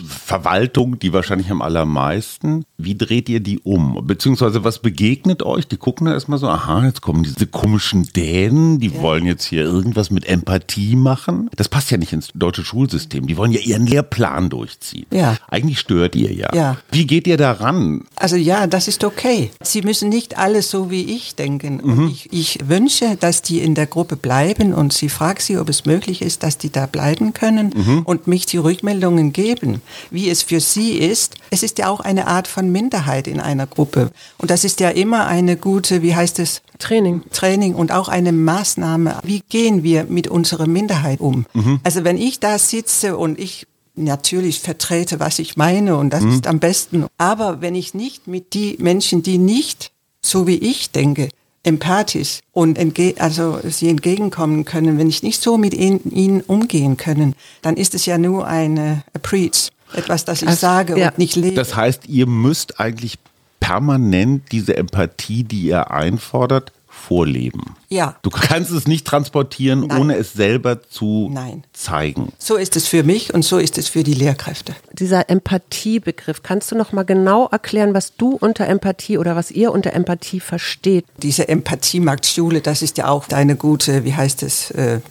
Verwaltung, 0.08 1.00
die 1.00 1.14
wahrscheinlich 1.14 1.50
am 1.50 1.62
allermeisten. 1.62 2.66
Wie 2.78 2.96
dreht 2.96 3.28
ihr 3.28 3.40
die 3.40 3.60
um? 3.60 4.06
Beziehungsweise 4.06 4.64
was 4.64 4.80
begegnet 4.80 5.42
euch? 5.42 5.68
Die 5.68 5.78
gucken 5.78 6.06
da 6.06 6.14
erstmal 6.14 6.38
so, 6.38 6.48
aha, 6.48 6.86
jetzt 6.86 7.02
kommen 7.02 7.24
diese 7.24 7.48
komischen 7.48 8.08
Dänen, 8.16 8.80
die 8.80 8.90
ja. 8.90 9.02
wollen 9.02 9.26
jetzt 9.26 9.46
hier 9.46 9.64
irgendwas 9.64 10.12
mit 10.12 10.28
Empathie 10.28 10.96
machen. 10.96 11.50
Das 11.56 11.70
passt 11.70 11.90
ja 11.90 11.98
nicht 11.98 12.14
ins 12.14 12.30
deutsche 12.36 12.64
Schulsystem. 12.64 13.26
Die 13.26 13.36
wollen 13.36 13.52
ja 13.52 13.62
ihren 13.62 13.88
Lehrplan 13.88 14.50
durchziehen. 14.50 15.08
Ja. 15.12 15.38
Eigentlich 15.48 15.80
stört 15.80 16.16
ihr 16.16 16.32
ja. 16.32 16.54
ja. 16.54 16.78
Wie 16.92 17.08
geht 17.08 17.26
ihr 17.26 17.38
daran? 17.38 18.06
Also 18.16 18.36
ja, 18.36 18.68
das 18.68 18.88
ist 18.88 19.04
okay. 19.04 19.50
Sie 19.64 19.82
müssen 19.82 20.10
nicht 20.10 20.38
alles 20.38 20.70
so 20.70 20.92
wie 20.92 21.16
ich 21.16 21.36
denken. 21.36 21.82
Mhm. 21.84 22.08
Ich, 22.10 22.32
ich 22.32 22.60
wünsche, 22.68 23.18
dass 23.20 23.42
die 23.42 23.60
in 23.60 23.74
der 23.74 23.88
Gruppe 23.88 24.18
bleiben 24.18 24.74
und 24.74 24.94
sie 24.94 25.10
fragt 25.10 25.42
sie, 25.42 25.58
ob 25.58 25.70
es 25.70 25.86
möglich 25.86 26.22
ist, 26.22 26.44
dass 26.44 26.60
die 26.60 26.72
da 26.72 26.86
bleiben 26.86 27.34
können 27.34 27.74
mhm. 27.76 28.02
und 28.04 28.28
mich 28.28 28.46
die 28.46 28.58
Rückmeldungen 28.58 29.34
geben 29.34 29.63
leben, 29.64 29.82
wie 30.12 30.30
es 30.30 30.44
für 30.44 30.60
sie 30.60 30.98
ist. 30.98 31.36
Es 31.50 31.64
ist 31.64 31.78
ja 31.78 31.90
auch 31.90 32.00
eine 32.00 32.28
Art 32.28 32.48
von 32.48 32.72
Minderheit 32.72 33.28
in 33.28 33.40
einer 33.40 33.68
Gruppe. 33.68 34.12
Und 34.38 34.52
das 34.52 34.64
ist 34.64 34.80
ja 34.80 34.90
immer 34.90 35.28
eine 35.28 35.58
gute, 35.58 36.02
wie 36.02 36.16
heißt 36.16 36.40
es? 36.40 36.62
Training. 36.80 37.22
Training 37.32 37.76
und 37.76 37.92
auch 37.92 38.10
eine 38.10 38.32
Maßnahme. 38.32 39.20
Wie 39.24 39.42
gehen 39.50 39.84
wir 39.84 40.06
mit 40.06 40.28
unserer 40.28 40.68
Minderheit 40.68 41.20
um? 41.20 41.46
Mhm. 41.54 41.80
Also 41.84 42.04
wenn 42.04 42.18
ich 42.18 42.40
da 42.40 42.60
sitze 42.60 43.18
und 43.18 43.40
ich 43.40 43.68
natürlich 43.96 44.60
vertrete, 44.60 45.20
was 45.20 45.40
ich 45.40 45.56
meine 45.56 45.98
und 45.98 46.10
das 46.10 46.24
mhm. 46.24 46.32
ist 46.32 46.48
am 46.48 46.60
besten. 46.60 47.06
Aber 47.18 47.62
wenn 47.62 47.76
ich 47.76 47.94
nicht 47.94 48.28
mit 48.28 48.54
die 48.54 48.78
Menschen, 48.80 49.22
die 49.22 49.38
nicht 49.38 49.92
so 50.22 50.48
wie 50.48 50.58
ich 50.58 50.92
denke, 50.92 51.30
empathisch 51.64 52.40
und 52.52 52.78
entge 52.78 53.16
also 53.20 53.60
sie 53.64 53.90
entgegenkommen 53.90 54.66
können, 54.66 54.98
wenn 54.98 55.10
ich 55.10 55.24
nicht 55.24 55.42
so 55.42 55.58
mit 55.58 55.74
ihnen, 55.74 56.12
ihnen 56.12 56.42
umgehen 56.42 56.98
können, 56.98 57.36
dann 57.62 57.78
ist 57.78 57.96
es 57.96 58.06
ja 58.06 58.18
nur 58.18 58.46
eine 58.46 59.04
a 59.14 59.20
preach, 59.20 59.70
etwas, 59.94 60.26
das 60.26 60.42
ich 60.42 60.50
also, 60.50 60.60
sage 60.60 60.98
ja. 60.98 61.10
und 61.10 61.18
nicht 61.18 61.36
lebe. 61.36 61.56
Das 61.56 61.76
heißt, 61.76 62.08
ihr 62.08 62.28
müsst 62.28 62.80
eigentlich 62.80 63.18
permanent 63.62 64.52
diese 64.52 64.76
Empathie, 64.76 65.44
die 65.44 65.62
ihr 65.68 65.90
einfordert, 65.90 66.73
vorleben. 67.04 67.76
Ja. 67.90 68.16
Du 68.22 68.30
kannst 68.30 68.72
es 68.72 68.88
nicht 68.88 69.06
transportieren, 69.06 69.88
Nein. 69.88 70.00
ohne 70.00 70.16
es 70.16 70.34
selber 70.34 70.82
zu 70.82 71.30
Nein. 71.32 71.64
zeigen. 71.74 72.32
So 72.40 72.56
ist 72.56 72.78
es 72.78 72.88
für 72.88 73.04
mich 73.04 73.34
und 73.34 73.44
so 73.44 73.58
ist 73.58 73.78
es 73.78 73.90
für 73.90 74.04
die 74.04 74.14
Lehrkräfte. 74.14 74.74
Dieser 74.94 75.30
Empathiebegriff, 75.30 76.44
kannst 76.44 76.72
du 76.72 76.76
noch 76.76 76.94
mal 76.94 77.04
genau 77.04 77.48
erklären, 77.48 77.94
was 77.94 78.16
du 78.16 78.38
unter 78.40 78.68
Empathie 78.68 79.18
oder 79.18 79.36
was 79.36 79.52
ihr 79.52 79.74
unter 79.74 79.94
Empathie 79.94 80.40
versteht? 80.40 81.06
Diese 81.18 81.50
Empathiemarktschule, 81.50 82.62
das 82.62 82.82
ist 82.82 82.98
ja 82.98 83.10
auch 83.10 83.28
deine 83.28 83.58
gute, 83.58 84.06
wie 84.06 84.14
heißt 84.14 84.42
es, 84.44 84.72
äh, 84.72 85.02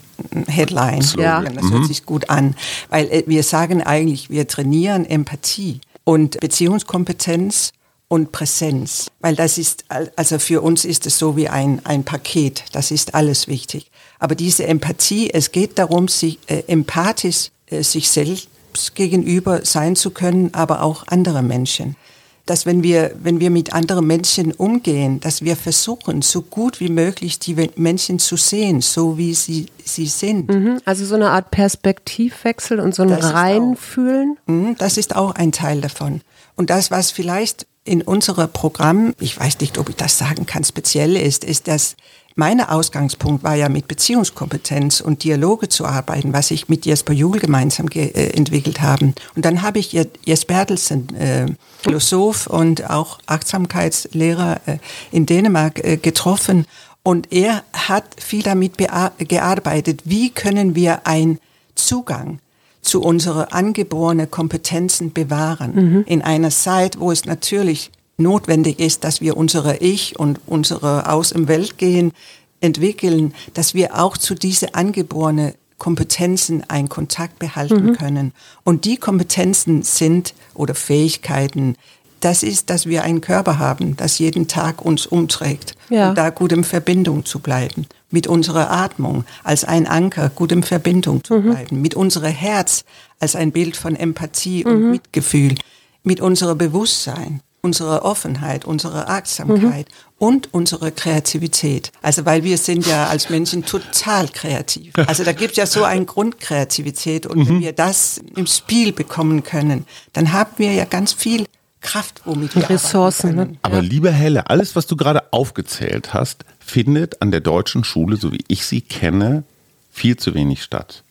Headline. 0.46 1.04
Ja. 1.18 1.42
Das 1.42 1.70
hört 1.70 1.82
mhm. 1.82 1.86
sich 1.86 2.06
gut 2.06 2.30
an, 2.30 2.54
weil 2.88 3.06
äh, 3.10 3.24
wir 3.26 3.42
sagen 3.42 3.82
eigentlich, 3.82 4.30
wir 4.30 4.48
trainieren 4.48 5.04
Empathie 5.04 5.80
und 6.04 6.40
Beziehungskompetenz 6.40 7.72
und 8.12 8.30
Präsenz, 8.30 9.10
weil 9.20 9.34
das 9.34 9.56
ist, 9.56 9.86
also 10.16 10.38
für 10.38 10.60
uns 10.60 10.84
ist 10.84 11.06
es 11.06 11.16
so 11.16 11.34
wie 11.34 11.48
ein, 11.48 11.80
ein 11.84 12.04
Paket, 12.04 12.62
das 12.72 12.90
ist 12.90 13.14
alles 13.14 13.48
wichtig. 13.48 13.90
Aber 14.18 14.34
diese 14.34 14.66
Empathie, 14.66 15.30
es 15.32 15.50
geht 15.50 15.78
darum, 15.78 16.08
sich 16.08 16.38
äh, 16.46 16.62
empathisch 16.66 17.48
äh, 17.68 17.82
sich 17.82 18.10
selbst 18.10 18.48
gegenüber 18.94 19.64
sein 19.64 19.96
zu 19.96 20.10
können, 20.10 20.52
aber 20.52 20.82
auch 20.82 21.06
andere 21.06 21.42
Menschen. 21.42 21.96
Dass 22.44 22.66
wenn 22.66 22.82
wir, 22.82 23.14
wenn 23.22 23.40
wir 23.40 23.48
mit 23.48 23.72
anderen 23.72 24.06
Menschen 24.06 24.52
umgehen, 24.52 25.18
dass 25.20 25.40
wir 25.40 25.56
versuchen, 25.56 26.20
so 26.20 26.42
gut 26.42 26.80
wie 26.80 26.90
möglich 26.90 27.38
die 27.38 27.56
Menschen 27.76 28.18
zu 28.18 28.36
sehen, 28.36 28.82
so 28.82 29.16
wie 29.16 29.32
sie, 29.32 29.68
sie 29.82 30.06
sind. 30.06 30.50
Mhm, 30.50 30.80
also 30.84 31.06
so 31.06 31.14
eine 31.14 31.30
Art 31.30 31.50
Perspektivwechsel 31.50 32.78
und 32.78 32.94
so 32.94 33.04
ein 33.04 33.08
das 33.08 33.32
Reinfühlen. 33.32 34.32
Ist 34.32 34.38
auch, 34.38 34.52
mhm, 34.52 34.76
das 34.76 34.98
ist 34.98 35.16
auch 35.16 35.34
ein 35.34 35.50
Teil 35.50 35.80
davon. 35.80 36.20
Und 36.56 36.68
das, 36.68 36.90
was 36.90 37.10
vielleicht 37.10 37.66
in 37.84 38.02
unserem 38.02 38.50
Programm, 38.50 39.14
ich 39.18 39.38
weiß 39.38 39.60
nicht, 39.60 39.78
ob 39.78 39.88
ich 39.88 39.96
das 39.96 40.18
sagen 40.18 40.46
kann, 40.46 40.64
speziell 40.64 41.16
ist, 41.16 41.44
ist, 41.44 41.68
dass 41.68 41.96
mein 42.34 42.60
Ausgangspunkt 42.60 43.44
war 43.44 43.54
ja 43.56 43.68
mit 43.68 43.88
Beziehungskompetenz 43.88 45.00
und 45.00 45.22
Dialoge 45.22 45.68
zu 45.68 45.84
arbeiten, 45.84 46.32
was 46.32 46.50
ich 46.50 46.68
mit 46.68 46.86
Jesper 46.86 47.12
Juhl 47.12 47.38
gemeinsam 47.38 47.88
äh, 47.88 48.30
entwickelt 48.30 48.80
haben. 48.80 49.14
Und 49.34 49.44
dann 49.44 49.62
habe 49.62 49.78
ich 49.78 49.92
Jes 49.92 50.44
Bertelsen, 50.46 51.14
äh, 51.14 51.46
Philosoph 51.82 52.46
und 52.46 52.88
auch 52.88 53.18
Achtsamkeitslehrer 53.26 54.60
äh, 54.66 54.78
in 55.10 55.26
Dänemark 55.26 55.84
äh, 55.84 55.96
getroffen. 55.98 56.66
Und 57.02 57.32
er 57.32 57.64
hat 57.72 58.04
viel 58.18 58.42
damit 58.42 58.78
gearbeitet, 58.78 60.02
wie 60.04 60.30
können 60.30 60.74
wir 60.74 61.06
einen 61.06 61.38
Zugang 61.74 62.38
zu 62.82 63.00
unsere 63.00 63.52
angeborenen 63.52 64.30
Kompetenzen 64.30 65.12
bewahren. 65.12 65.74
Mhm. 65.74 66.04
In 66.06 66.22
einer 66.22 66.50
Zeit, 66.50 67.00
wo 67.00 67.10
es 67.10 67.24
natürlich 67.24 67.90
notwendig 68.18 68.80
ist, 68.80 69.04
dass 69.04 69.20
wir 69.20 69.36
unsere 69.36 69.78
Ich 69.78 70.18
und 70.18 70.40
unsere 70.46 71.08
Aus 71.08 71.32
im 71.32 71.48
Welt 71.48 71.78
gehen 71.78 72.12
entwickeln, 72.60 73.34
dass 73.54 73.74
wir 73.74 74.00
auch 74.00 74.16
zu 74.16 74.34
diese 74.34 74.74
angeborenen 74.74 75.54
Kompetenzen 75.78 76.62
einen 76.68 76.88
Kontakt 76.88 77.40
behalten 77.40 77.86
mhm. 77.86 77.92
können. 77.94 78.32
Und 78.62 78.84
die 78.84 78.96
Kompetenzen 78.96 79.82
sind 79.82 80.34
oder 80.54 80.76
Fähigkeiten, 80.76 81.76
das 82.24 82.42
ist, 82.42 82.70
dass 82.70 82.86
wir 82.86 83.02
einen 83.02 83.20
Körper 83.20 83.58
haben, 83.58 83.96
das 83.96 84.18
jeden 84.18 84.46
Tag 84.46 84.82
uns 84.82 85.06
umträgt 85.06 85.74
ja. 85.90 86.10
und 86.10 86.18
da 86.18 86.30
gut 86.30 86.52
in 86.52 86.64
Verbindung 86.64 87.24
zu 87.24 87.40
bleiben. 87.40 87.86
Mit 88.10 88.26
unserer 88.26 88.70
Atmung 88.70 89.24
als 89.42 89.64
ein 89.64 89.86
Anker 89.86 90.28
gut 90.28 90.52
in 90.52 90.62
Verbindung 90.62 91.24
zu 91.24 91.34
mhm. 91.34 91.50
bleiben. 91.50 91.82
Mit 91.82 91.94
unserem 91.94 92.32
Herz 92.32 92.84
als 93.18 93.34
ein 93.34 93.50
Bild 93.50 93.76
von 93.76 93.96
Empathie 93.96 94.64
und 94.64 94.82
mhm. 94.82 94.90
Mitgefühl. 94.92 95.56
Mit 96.04 96.20
unserem 96.20 96.58
Bewusstsein, 96.58 97.40
unserer 97.60 98.04
Offenheit, 98.04 98.64
unserer 98.64 99.08
Achtsamkeit 99.08 99.88
mhm. 99.88 100.26
und 100.26 100.54
unserer 100.54 100.92
Kreativität. 100.92 101.90
Also 102.02 102.24
weil 102.24 102.44
wir 102.44 102.58
sind 102.58 102.86
ja 102.86 103.06
als 103.06 103.30
Menschen 103.30 103.64
total 103.64 104.28
kreativ. 104.28 104.92
Also 105.08 105.24
da 105.24 105.32
gibt 105.32 105.52
es 105.52 105.56
ja 105.56 105.66
so 105.66 105.82
eine 105.82 106.04
Grundkreativität 106.04 107.26
und 107.26 107.48
wenn 107.48 107.56
mhm. 107.56 107.62
wir 107.62 107.72
das 107.72 108.20
im 108.36 108.46
Spiel 108.46 108.92
bekommen 108.92 109.42
können, 109.42 109.86
dann 110.12 110.32
haben 110.32 110.52
wir 110.58 110.72
ja 110.72 110.84
ganz 110.84 111.12
viel 111.12 111.46
Kraft, 111.82 112.22
womit 112.24 112.56
wir 112.56 112.70
Ressourcen. 112.70 113.34
Ne? 113.34 113.56
Aber 113.62 113.82
liebe 113.82 114.10
Helle, 114.10 114.48
alles, 114.48 114.74
was 114.74 114.86
du 114.86 114.96
gerade 114.96 115.32
aufgezählt 115.32 116.14
hast, 116.14 116.44
findet 116.58 117.20
an 117.20 117.30
der 117.30 117.40
deutschen 117.40 117.84
Schule, 117.84 118.16
so 118.16 118.32
wie 118.32 118.44
ich 118.48 118.64
sie 118.64 118.80
kenne, 118.80 119.44
viel 119.90 120.16
zu 120.16 120.34
wenig 120.34 120.62
statt. 120.62 121.02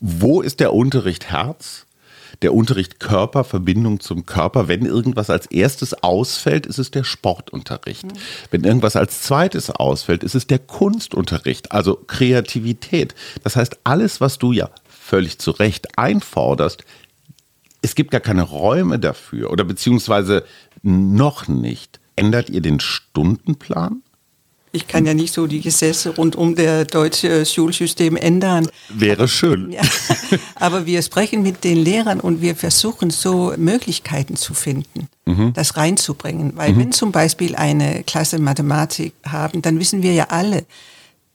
Wo 0.00 0.42
ist 0.42 0.60
der 0.60 0.74
Unterricht 0.74 1.30
Herz? 1.30 1.86
Der 2.42 2.54
Unterricht 2.54 3.00
Körper, 3.00 3.44
Verbindung 3.44 4.00
zum 4.00 4.24
Körper. 4.24 4.66
Wenn 4.68 4.86
irgendwas 4.86 5.30
als 5.30 5.46
erstes 5.46 6.02
ausfällt, 6.02 6.64
ist 6.64 6.78
es 6.78 6.90
der 6.90 7.04
Sportunterricht. 7.04 8.04
Mhm. 8.04 8.12
Wenn 8.50 8.64
irgendwas 8.64 8.96
als 8.96 9.22
zweites 9.22 9.70
ausfällt, 9.70 10.24
ist 10.24 10.34
es 10.34 10.46
der 10.46 10.58
Kunstunterricht, 10.58 11.72
also 11.72 11.98
Kreativität. 12.06 13.14
Das 13.42 13.56
heißt, 13.56 13.78
alles, 13.84 14.20
was 14.20 14.38
du 14.38 14.52
ja 14.52 14.70
völlig 14.88 15.38
zu 15.38 15.50
Recht 15.50 15.98
einforderst, 15.98 16.84
es 17.82 17.94
gibt 17.94 18.10
gar 18.10 18.20
keine 18.20 18.42
Räume 18.42 18.98
dafür 18.98 19.50
oder 19.50 19.64
beziehungsweise 19.64 20.44
noch 20.82 21.48
nicht. 21.48 22.00
Ändert 22.16 22.50
ihr 22.50 22.60
den 22.60 22.80
Stundenplan? 22.80 24.02
Ich 24.72 24.86
kann 24.86 25.04
ja 25.04 25.14
nicht 25.14 25.34
so 25.34 25.48
die 25.48 25.60
Gesetze 25.60 26.14
rund 26.14 26.36
um 26.36 26.54
das 26.54 26.86
deutsche 26.86 27.44
Schulsystem 27.44 28.16
ändern. 28.16 28.68
Wäre 28.88 29.26
schön. 29.26 29.72
Ja, 29.72 29.82
aber 30.54 30.86
wir 30.86 31.02
sprechen 31.02 31.42
mit 31.42 31.64
den 31.64 31.76
Lehrern 31.76 32.20
und 32.20 32.40
wir 32.40 32.54
versuchen 32.54 33.10
so 33.10 33.52
Möglichkeiten 33.56 34.36
zu 34.36 34.54
finden, 34.54 35.08
mhm. 35.24 35.52
das 35.54 35.76
reinzubringen. 35.76 36.52
Weil 36.54 36.72
mhm. 36.72 36.78
wenn 36.78 36.92
zum 36.92 37.10
Beispiel 37.10 37.56
eine 37.56 38.04
Klasse 38.04 38.38
Mathematik 38.38 39.12
haben, 39.26 39.60
dann 39.60 39.80
wissen 39.80 40.02
wir 40.02 40.12
ja 40.12 40.26
alle, 40.28 40.64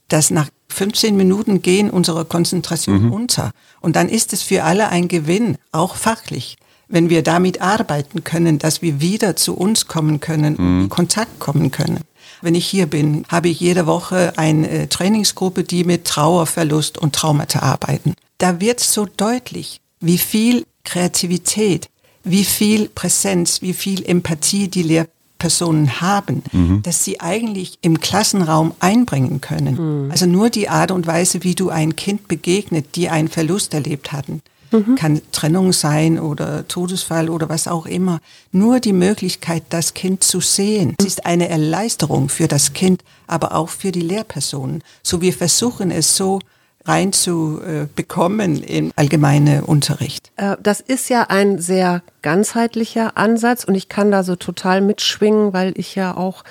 dass 0.08 0.30
nach 0.30 0.50
15 0.76 1.16
Minuten 1.16 1.62
gehen 1.62 1.90
unsere 1.90 2.26
Konzentration 2.26 3.04
mhm. 3.04 3.14
unter. 3.14 3.52
Und 3.82 3.96
dann 3.96 4.10
ist 4.10 4.34
es 4.34 4.42
für 4.42 4.64
alle 4.64 4.90
ein 4.90 5.08
Gewinn, 5.08 5.58
auch 5.72 5.96
fachlich, 5.96 6.58
wenn 6.88 7.10
wir 7.10 7.24
damit 7.24 7.62
arbeiten 7.62 8.24
können, 8.24 8.60
dass 8.60 8.82
wir 8.82 9.00
wieder 9.02 9.36
zu 9.36 9.56
uns 9.56 9.88
kommen 9.88 10.20
können 10.20 10.56
und 10.58 10.76
mhm. 10.76 10.82
in 10.84 10.90
Kontakt 10.90 11.40
kommen 11.40 11.72
können. 11.72 12.02
Wenn 12.42 12.56
ich 12.56 12.68
hier 12.68 12.86
bin, 12.86 13.26
habe 13.30 13.50
ich 13.50 13.60
jede 13.60 13.88
Woche 13.88 14.34
eine 14.36 14.70
äh, 14.70 14.88
Trainingsgruppe, 14.88 15.64
die 15.64 15.84
mit 15.84 16.06
Trauer, 16.06 16.46
Verlust 16.46 16.98
und 16.98 17.16
Traumata 17.16 17.60
arbeiten. 17.60 18.14
Da 18.38 18.60
wird 18.60 18.80
so 18.82 19.06
deutlich, 19.06 19.80
wie 20.00 20.18
viel 20.18 20.66
Kreativität, 20.84 21.90
wie 22.24 22.44
viel 22.44 22.90
Präsenz, 22.90 23.62
wie 23.62 23.74
viel 23.74 24.04
Empathie 24.06 24.68
die 24.68 24.84
Lehr 24.84 25.08
Personen 25.38 26.02
haben, 26.02 26.44
mhm. 26.52 26.82
dass 26.84 27.04
sie 27.04 27.20
eigentlich 27.20 27.78
im 27.82 28.00
Klassenraum 28.00 28.74
einbringen 28.80 29.42
können. 29.42 30.06
Mhm. 30.06 30.12
Also 30.12 30.26
nur 30.26 30.50
die 30.50 30.70
Art 30.70 30.92
und 30.92 31.08
Weise, 31.08 31.44
wie 31.44 31.56
du 31.56 31.70
ein 31.70 31.96
Kind 31.96 32.28
begegnet, 32.28 32.96
die 32.96 33.10
einen 33.10 33.28
Verlust 33.28 33.74
erlebt 33.74 34.12
hatten. 34.12 34.42
Mhm. 34.72 34.96
Kann 34.96 35.22
Trennung 35.32 35.74
sein 35.74 36.20
oder 36.20 36.68
Todesfall 36.68 37.30
oder 37.30 37.50
was 37.50 37.68
auch 37.68 37.86
immer. 37.86 38.20
Nur 38.52 38.80
die 38.80 38.94
Möglichkeit, 38.94 39.64
das 39.70 39.94
Kind 39.94 40.24
zu 40.24 40.40
sehen, 40.40 40.96
das 40.98 41.08
ist 41.08 41.26
eine 41.26 41.50
Erleichterung 41.50 42.30
für 42.30 42.48
das 42.48 42.74
Kind, 42.74 43.04
aber 43.28 43.56
auch 43.56 43.70
für 43.70 43.92
die 43.92 44.02
Lehrpersonen. 44.02 44.84
So 45.04 45.22
wir 45.22 45.34
versuchen 45.34 45.92
es 45.92 46.16
so 46.16 46.40
reinzubekommen 46.86 48.64
im 48.64 48.92
allgemeinen 48.96 49.64
Unterricht. 49.64 50.32
Äh, 50.38 50.56
das 50.62 50.80
ist 50.80 51.10
ja 51.10 51.24
ein 51.30 51.60
sehr 51.60 52.04
ganzheitlicher 52.22 53.18
Ansatz 53.18 53.64
und 53.64 53.76
ich 53.76 53.90
kann 53.90 54.12
da 54.12 54.24
so 54.24 54.36
total 54.36 54.82
mitschwingen, 54.82 55.54
weil 55.54 55.74
ich 55.78 55.96
ja 55.96 56.16
auch 56.16 56.44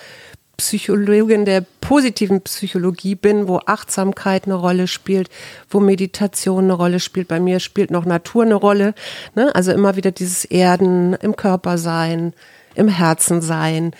Psychologin 0.57 1.45
der 1.45 1.65
positiven 1.81 2.41
Psychologie 2.43 3.15
bin, 3.15 3.49
wo 3.49 3.61
Achtsamkeit 3.67 4.45
eine 4.45 4.55
Rolle 4.55 4.87
spielt, 4.87 5.29
wo 5.69 5.81
Meditation 5.81 6.65
eine 6.65 6.75
Rolle 6.75 7.01
spielt. 7.01 7.29
Bei 7.29 7.41
mir 7.41 7.61
spielt 7.61 7.91
noch 7.91 8.05
Natur 8.05 8.45
eine 8.45 8.55
Rolle. 8.55 8.95
Ne? 9.35 9.55
Also 9.55 9.73
immer 9.73 9.97
wieder 9.97 10.13
dieses 10.13 10.45
Erden 10.45 11.15
im 11.15 11.35
Körper 11.35 11.77
sein, 11.77 12.35
im 12.75 12.89
Herzen 12.89 13.43
sein. 13.43 13.93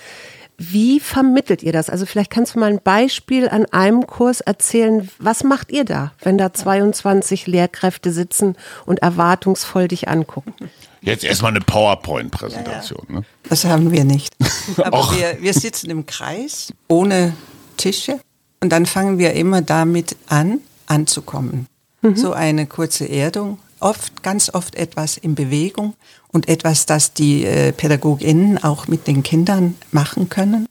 Wie 0.57 1.01
vermittelt 1.01 1.63
ihr 1.63 1.73
das? 1.73 1.91
Also 1.91 2.07
vielleicht 2.07 2.31
kannst 2.31 2.55
du 2.55 2.61
mal 2.61 2.71
ein 2.71 2.81
Beispiel 2.83 3.49
an 3.49 3.67
einem 3.67 4.07
Kurs 4.07 4.41
erzählen. 4.41 5.09
Was 5.19 5.43
macht 5.43 5.73
ihr 5.73 5.85
da, 5.85 6.13
wenn 6.23 6.39
da 6.39 6.53
22 6.53 7.47
Lehrkräfte 7.47 8.13
sitzen 8.13 8.57
und 8.87 9.01
erwartungsvoll 9.01 9.89
dich 9.89 10.09
angucken? 10.09 10.55
Jetzt 11.01 11.25
erstmal 11.25 11.51
eine 11.51 11.61
PowerPoint-Präsentation. 11.61 13.07
Ne? 13.09 13.23
Das 13.49 13.65
haben 13.65 13.91
wir 13.91 14.05
nicht. 14.05 14.35
Aber 14.79 15.11
wir, 15.13 15.43
wir 15.43 15.53
sitzen 15.53 15.91
im 15.91 16.07
Kreis 16.07 16.73
ohne 16.89 17.35
Tische 17.77 18.21
und 18.61 18.71
dann 18.71 18.87
fangen 18.87 19.19
wir 19.19 19.35
immer 19.35 19.61
damit 19.61 20.17
an, 20.29 20.61
anzukommen. 20.87 21.67
Mhm. 22.01 22.17
So 22.17 22.33
eine 22.33 22.67
kurze 22.67 23.09
Erdung, 23.09 23.59
oft, 23.81 24.23
ganz 24.23 24.55
oft 24.55 24.77
etwas 24.77 25.17
in 25.19 25.35
Bewegung 25.35 25.95
und 26.35 26.49
etwas, 26.49 26.85
das 26.85 27.13
die 27.13 27.45
äh, 27.45 27.73
PädagogInnen 27.73 28.63
auch 28.63 28.89
mit 28.89 29.07
den 29.07 29.23
Kindern 29.23 29.77
machen 29.93 30.29
können. 30.29 30.67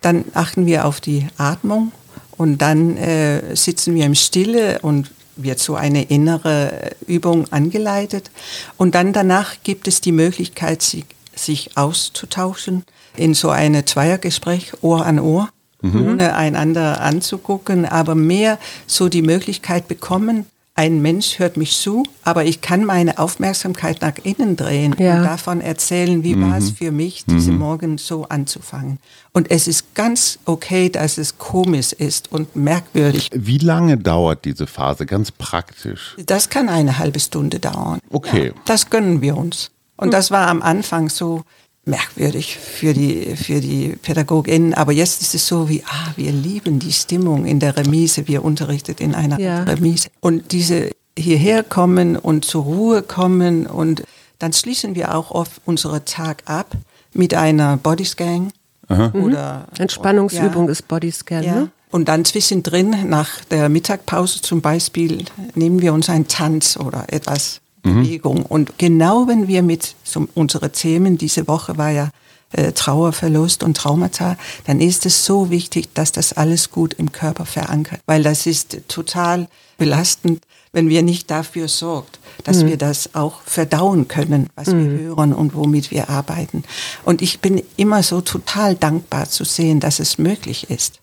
Dann 0.00 0.24
achten 0.32 0.64
wir 0.66 0.86
auf 0.86 1.00
die 1.00 1.26
Atmung 1.36 1.92
und 2.38 2.62
dann 2.62 2.96
äh, 2.96 3.54
sitzen 3.54 3.94
wir 3.94 4.06
im 4.06 4.14
Stille 4.14 4.78
und 4.80 5.10
wird 5.36 5.58
so 5.58 5.74
eine 5.74 6.04
innere 6.04 6.92
Übung 7.06 7.52
angeleitet. 7.52 8.30
Und 8.78 8.94
dann 8.94 9.12
danach 9.12 9.56
gibt 9.62 9.88
es 9.88 10.00
die 10.00 10.12
Möglichkeit, 10.12 10.80
sich, 10.80 11.04
sich 11.34 11.76
auszutauschen 11.76 12.84
in 13.14 13.34
so 13.34 13.50
eine 13.50 13.84
Zweiergespräch, 13.84 14.72
Ohr 14.82 15.04
an 15.04 15.20
Ohr, 15.20 15.50
mhm. 15.82 16.08
ohne 16.08 16.34
einander 16.34 17.02
anzugucken, 17.02 17.84
aber 17.84 18.14
mehr 18.14 18.58
so 18.86 19.10
die 19.10 19.22
Möglichkeit 19.22 19.86
bekommen, 19.86 20.46
ein 20.76 21.00
Mensch 21.00 21.38
hört 21.38 21.56
mich 21.56 21.76
zu, 21.76 22.02
aber 22.24 22.44
ich 22.44 22.60
kann 22.60 22.84
meine 22.84 23.18
Aufmerksamkeit 23.18 24.02
nach 24.02 24.14
innen 24.24 24.56
drehen 24.56 24.94
ja. 24.98 25.18
und 25.18 25.24
davon 25.24 25.60
erzählen, 25.60 26.24
wie 26.24 26.34
mhm. 26.34 26.50
war 26.50 26.58
es 26.58 26.70
für 26.72 26.90
mich, 26.90 27.24
diese 27.26 27.52
mhm. 27.52 27.58
Morgen 27.58 27.98
so 27.98 28.24
anzufangen. 28.24 28.98
Und 29.32 29.52
es 29.52 29.68
ist 29.68 29.94
ganz 29.94 30.40
okay, 30.44 30.90
dass 30.90 31.16
es 31.16 31.38
komisch 31.38 31.92
ist 31.92 32.32
und 32.32 32.56
merkwürdig. 32.56 33.30
Wie 33.32 33.58
lange 33.58 33.98
dauert 33.98 34.44
diese 34.44 34.66
Phase 34.66 35.06
ganz 35.06 35.30
praktisch? 35.30 36.16
Das 36.26 36.48
kann 36.48 36.68
eine 36.68 36.98
halbe 36.98 37.20
Stunde 37.20 37.60
dauern. 37.60 38.00
Okay. 38.10 38.48
Ja, 38.48 38.52
das 38.64 38.90
gönnen 38.90 39.20
wir 39.20 39.36
uns. 39.36 39.70
Und 39.96 40.12
das 40.12 40.32
war 40.32 40.48
am 40.48 40.60
Anfang 40.60 41.08
so, 41.08 41.44
merkwürdig 41.86 42.58
für 42.58 42.94
die, 42.94 43.36
für 43.36 43.60
die 43.60 43.96
PädagogInnen. 44.00 44.74
Aber 44.74 44.92
jetzt 44.92 45.20
ist 45.20 45.34
es 45.34 45.46
so 45.46 45.68
wie, 45.68 45.82
ah, 45.86 46.12
wir 46.16 46.32
lieben 46.32 46.78
die 46.78 46.92
Stimmung 46.92 47.46
in 47.46 47.60
der 47.60 47.76
Remise. 47.76 48.26
Wir 48.26 48.44
unterrichtet 48.44 49.00
in 49.00 49.14
einer 49.14 49.38
ja. 49.38 49.64
Remise. 49.64 50.08
Und 50.20 50.52
diese 50.52 50.90
hierher 51.18 51.62
kommen 51.62 52.16
und 52.16 52.44
zur 52.44 52.64
Ruhe 52.64 53.02
kommen 53.02 53.66
und 53.66 54.02
dann 54.38 54.52
schließen 54.52 54.94
wir 54.94 55.14
auch 55.14 55.30
oft 55.30 55.60
unseren 55.64 56.04
Tag 56.04 56.42
ab 56.46 56.72
mit 57.12 57.34
einer 57.34 57.76
Bodyscan. 57.76 58.50
Aha. 58.88 59.12
Oder 59.14 59.66
mhm. 59.72 59.80
Entspannungsübung 59.80 60.66
ja. 60.66 60.72
ist 60.72 60.88
Bodyscan. 60.88 61.42
Ja. 61.42 61.54
Ne? 61.54 61.70
Und 61.90 62.08
dann 62.08 62.24
zwischendrin, 62.24 63.08
nach 63.08 63.44
der 63.44 63.68
Mittagpause 63.68 64.40
zum 64.40 64.60
Beispiel, 64.60 65.24
nehmen 65.54 65.80
wir 65.80 65.94
uns 65.94 66.10
einen 66.10 66.26
Tanz 66.26 66.76
oder 66.76 67.04
etwas 67.08 67.60
Mhm. 67.84 68.02
Bewegung. 68.02 68.42
Und 68.44 68.78
genau 68.78 69.28
wenn 69.28 69.46
wir 69.46 69.62
mit 69.62 69.94
so 70.02 70.26
unsere 70.34 70.72
Themen, 70.72 71.16
diese 71.16 71.46
Woche 71.46 71.78
war 71.78 71.90
ja 71.90 72.10
äh, 72.52 72.72
Trauer, 72.72 73.12
Verlust 73.12 73.62
und 73.62 73.76
Traumata, 73.76 74.36
dann 74.66 74.80
ist 74.80 75.06
es 75.06 75.24
so 75.24 75.50
wichtig, 75.50 75.92
dass 75.94 76.12
das 76.12 76.32
alles 76.32 76.70
gut 76.70 76.94
im 76.94 77.12
Körper 77.12 77.46
verankert, 77.46 78.00
weil 78.06 78.22
das 78.22 78.46
ist 78.46 78.78
total 78.88 79.48
belastend, 79.78 80.42
wenn 80.72 80.88
wir 80.88 81.02
nicht 81.02 81.30
dafür 81.30 81.68
sorgt, 81.68 82.18
dass 82.42 82.62
mhm. 82.62 82.68
wir 82.68 82.76
das 82.76 83.14
auch 83.14 83.42
verdauen 83.42 84.08
können, 84.08 84.48
was 84.56 84.68
mhm. 84.68 84.98
wir 84.98 84.98
hören 85.06 85.32
und 85.32 85.54
womit 85.54 85.90
wir 85.90 86.10
arbeiten. 86.10 86.64
Und 87.04 87.22
ich 87.22 87.40
bin 87.40 87.62
immer 87.76 88.02
so 88.02 88.20
total 88.20 88.74
dankbar 88.74 89.28
zu 89.28 89.44
sehen, 89.44 89.80
dass 89.80 90.00
es 90.00 90.18
möglich 90.18 90.70
ist. 90.70 91.00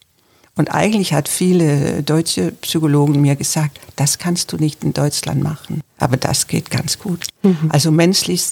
Und 0.56 0.70
eigentlich 0.70 1.14
hat 1.14 1.30
viele 1.30 2.04
deutsche 2.04 2.52
Psychologen 2.52 3.22
mir 3.22 3.36
gesagt, 3.36 3.80
das 3.96 4.18
kannst 4.18 4.52
du 4.52 4.58
nicht 4.58 4.84
in 4.84 4.94
Deutschland 4.94 5.42
machen. 5.42 5.82
Aber 5.98 6.18
das 6.18 6.48
geht 6.48 6.70
ganz 6.70 7.00
gut. 7.00 7.26
Mhm. 7.42 7.70
Also 7.70 7.92
menschlich 7.92 8.44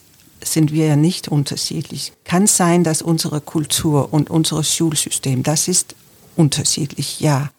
sind 0.44 0.72
wir 0.72 0.88
ja 0.88 0.96
nicht 0.96 1.28
unterschiedlich. 1.28 2.14
Kann 2.24 2.48
sein, 2.48 2.84
dass 2.84 3.02
unsere 3.02 3.42
Kultur 3.42 4.14
und 4.14 4.30
unser 4.30 4.64
Schulsystem, 4.64 5.44
das 5.44 5.68
ist 5.68 5.96
unterschiedlich, 6.36 7.20
ja. 7.20 7.52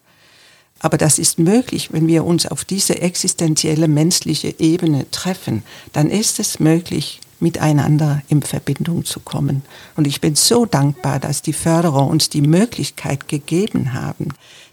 Aber 0.79 0.97
das 0.97 1.19
ist 1.19 1.37
möglich, 1.37 1.93
wenn 1.93 2.07
wir 2.07 2.25
uns 2.25 2.47
auf 2.47 2.65
diese 2.65 2.99
existenzielle 2.99 3.87
menschliche 3.87 4.55
Ebene 4.59 5.05
treffen, 5.11 5.61
dann 5.93 6.09
ist 6.09 6.39
es 6.39 6.59
möglich, 6.59 7.20
miteinander 7.41 8.21
in 8.27 8.41
Verbindung 8.41 9.05
zu 9.05 9.19
kommen. 9.19 9.63
Und 9.95 10.07
ich 10.07 10.21
bin 10.21 10.35
so 10.35 10.65
dankbar, 10.65 11.19
dass 11.19 11.41
die 11.41 11.53
Förderer 11.53 12.07
uns 12.07 12.29
die 12.29 12.41
Möglichkeit 12.41 13.27
gegeben 13.27 13.93
haben, 13.93 14.29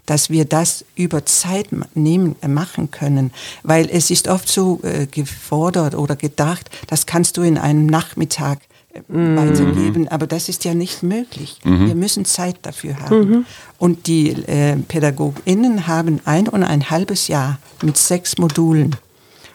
dass 0.09 0.31
wir 0.31 0.46
das 0.46 0.85
über 0.94 1.26
Zeit 1.26 1.68
nehmen, 1.94 2.37
äh, 2.40 2.48
machen 2.48 2.90
können, 2.90 3.31
weil 3.62 3.88
es 3.90 4.11
ist 4.11 4.26
oft 4.28 4.48
so 4.48 4.81
äh, 4.83 5.07
gefordert 5.07 5.94
oder 5.94 6.16
gedacht, 6.16 6.70
das 6.87 7.04
kannst 7.04 7.37
du 7.37 7.42
in 7.42 7.59
einem 7.59 7.87
Nachmittag 7.87 8.61
äh, 8.94 9.00
mhm. 9.07 9.37
weitergeben, 9.37 10.09
aber 10.09 10.26
das 10.26 10.48
ist 10.48 10.64
ja 10.64 10.72
nicht 10.72 11.02
möglich. 11.02 11.59
Mhm. 11.62 11.88
Wir 11.88 11.94
müssen 11.94 12.24
Zeit 12.24 12.57
dafür 12.62 12.98
haben. 13.00 13.28
Mhm. 13.28 13.46
Und 13.76 14.07
die 14.07 14.31
äh, 14.31 14.76
PädagogInnen 14.76 15.87
haben 15.87 16.20
ein 16.24 16.48
und 16.48 16.62
ein 16.62 16.88
halbes 16.88 17.28
Jahr 17.28 17.59
mit 17.83 17.98
sechs 17.98 18.38
Modulen 18.38 18.96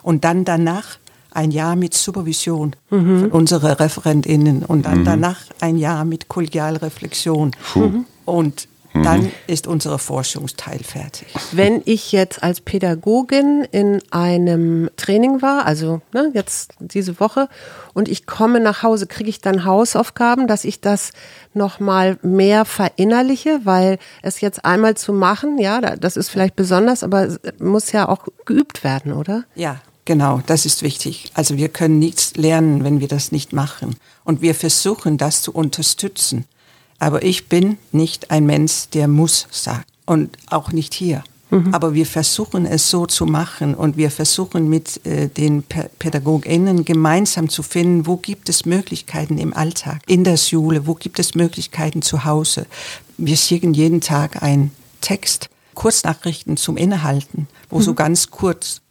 und 0.04 0.24
dann 0.24 0.46
danach 0.46 0.98
ein 1.36 1.52
Jahr 1.52 1.76
mit 1.76 1.94
Supervision 1.94 2.76
mhm. 2.90 3.22
von 3.22 3.32
unseren 3.32 3.74
ReferentInnen 3.74 4.64
und 4.64 4.86
dann 4.86 5.00
mhm. 5.00 5.06
danach 5.06 5.40
ein 5.60 5.78
Jahr 5.78 6.06
mit 6.06 6.28
Kollegialreflexion. 6.28 7.52
Mhm. 7.76 8.06
Und 8.26 8.68
dann 9.02 9.32
ist 9.48 9.66
unser 9.66 9.98
Forschungsteil 9.98 10.80
fertig. 10.80 11.28
Wenn 11.52 11.82
ich 11.86 12.12
jetzt 12.12 12.44
als 12.44 12.62
Pädagogin 12.62 13.66
in 13.72 14.02
einem 14.12 14.90
Training 14.98 15.42
war, 15.42 15.66
also 15.66 16.02
ne, 16.14 16.32
jetzt 16.34 16.74
diese 16.80 17.20
Woche, 17.20 17.50
und 17.94 18.08
ich 18.08 18.26
komme 18.26 18.60
nach 18.60 18.84
Hause, 18.84 19.08
kriege 19.08 19.30
ich 19.30 19.42
dann 19.42 19.66
Hausaufgaben, 19.66 20.48
dass 20.48 20.64
ich 20.64 20.80
das 20.80 21.12
nochmal 21.54 22.18
mehr 22.22 22.66
verinnerliche, 22.66 23.62
weil 23.64 23.98
es 24.22 24.42
jetzt 24.42 24.64
einmal 24.64 24.96
zu 24.96 25.12
machen, 25.12 25.58
ja, 25.58 25.82
das 25.82 26.16
ist 26.16 26.30
vielleicht 26.30 26.56
besonders, 26.56 27.04
aber 27.04 27.26
es 27.26 27.40
muss 27.60 27.92
ja 27.92 28.08
auch 28.08 28.28
geübt 28.46 28.84
werden, 28.84 29.14
oder? 29.14 29.46
Ja, 29.56 29.82
Genau, 30.06 30.42
das 30.46 30.66
ist 30.66 30.82
wichtig. 30.82 31.32
Also 31.34 31.58
wir 31.58 31.70
können 31.70 32.00
nichts 32.00 32.36
lernen, 32.36 32.84
wenn 32.84 33.00
wir 33.00 33.08
das 33.08 33.32
nicht 33.32 33.54
machen. 33.54 33.96
Und 34.26 34.42
wir 34.42 34.54
versuchen, 34.54 35.18
das 35.18 35.42
zu 35.42 35.54
unterstützen. 35.54 36.46
Aber 37.00 37.24
ich 37.24 37.48
bin 37.48 37.78
nicht 37.92 38.32
ein 38.32 38.46
Mensch, 38.46 38.90
der 38.94 39.08
muss 39.08 39.48
sagt. 39.52 39.88
Und 40.06 40.38
auch 40.48 40.72
nicht 40.72 40.94
hier. 40.94 41.24
Mhm. 41.54 41.74
Aber 41.74 41.94
wir 41.94 42.06
versuchen 42.06 42.66
es 42.66 42.90
so 42.90 43.06
zu 43.06 43.26
machen 43.26 43.76
und 43.76 43.96
wir 43.96 44.10
versuchen 44.10 44.70
mit 44.70 45.06
äh, 45.06 45.30
den 45.30 45.64
PädagogInnen 45.64 46.84
gemeinsam 46.84 47.48
zu 47.48 47.62
finden, 47.62 48.08
wo 48.08 48.18
gibt 48.18 48.50
es 48.50 48.66
Möglichkeiten 48.66 49.38
im 49.38 49.54
Alltag, 49.54 50.02
in 50.08 50.24
der 50.24 50.38
Schule, 50.38 50.88
wo 50.88 50.96
gibt 50.96 51.20
es 51.20 51.36
Möglichkeiten 51.36 52.02
zu 52.02 52.26
Hause. 52.26 52.66
Wir 53.18 53.38
schicken 53.38 53.74
jeden 53.74 54.02
Tag 54.02 54.42
einen 54.42 54.72
Text, 55.02 55.50
Kurznachrichten 55.76 56.58
zum 56.58 56.76
Innehalten, 56.76 57.48
wo 57.70 57.78
mhm. 57.78 57.84
so 57.84 57.94
ganz 57.94 58.32
kurz 58.32 58.82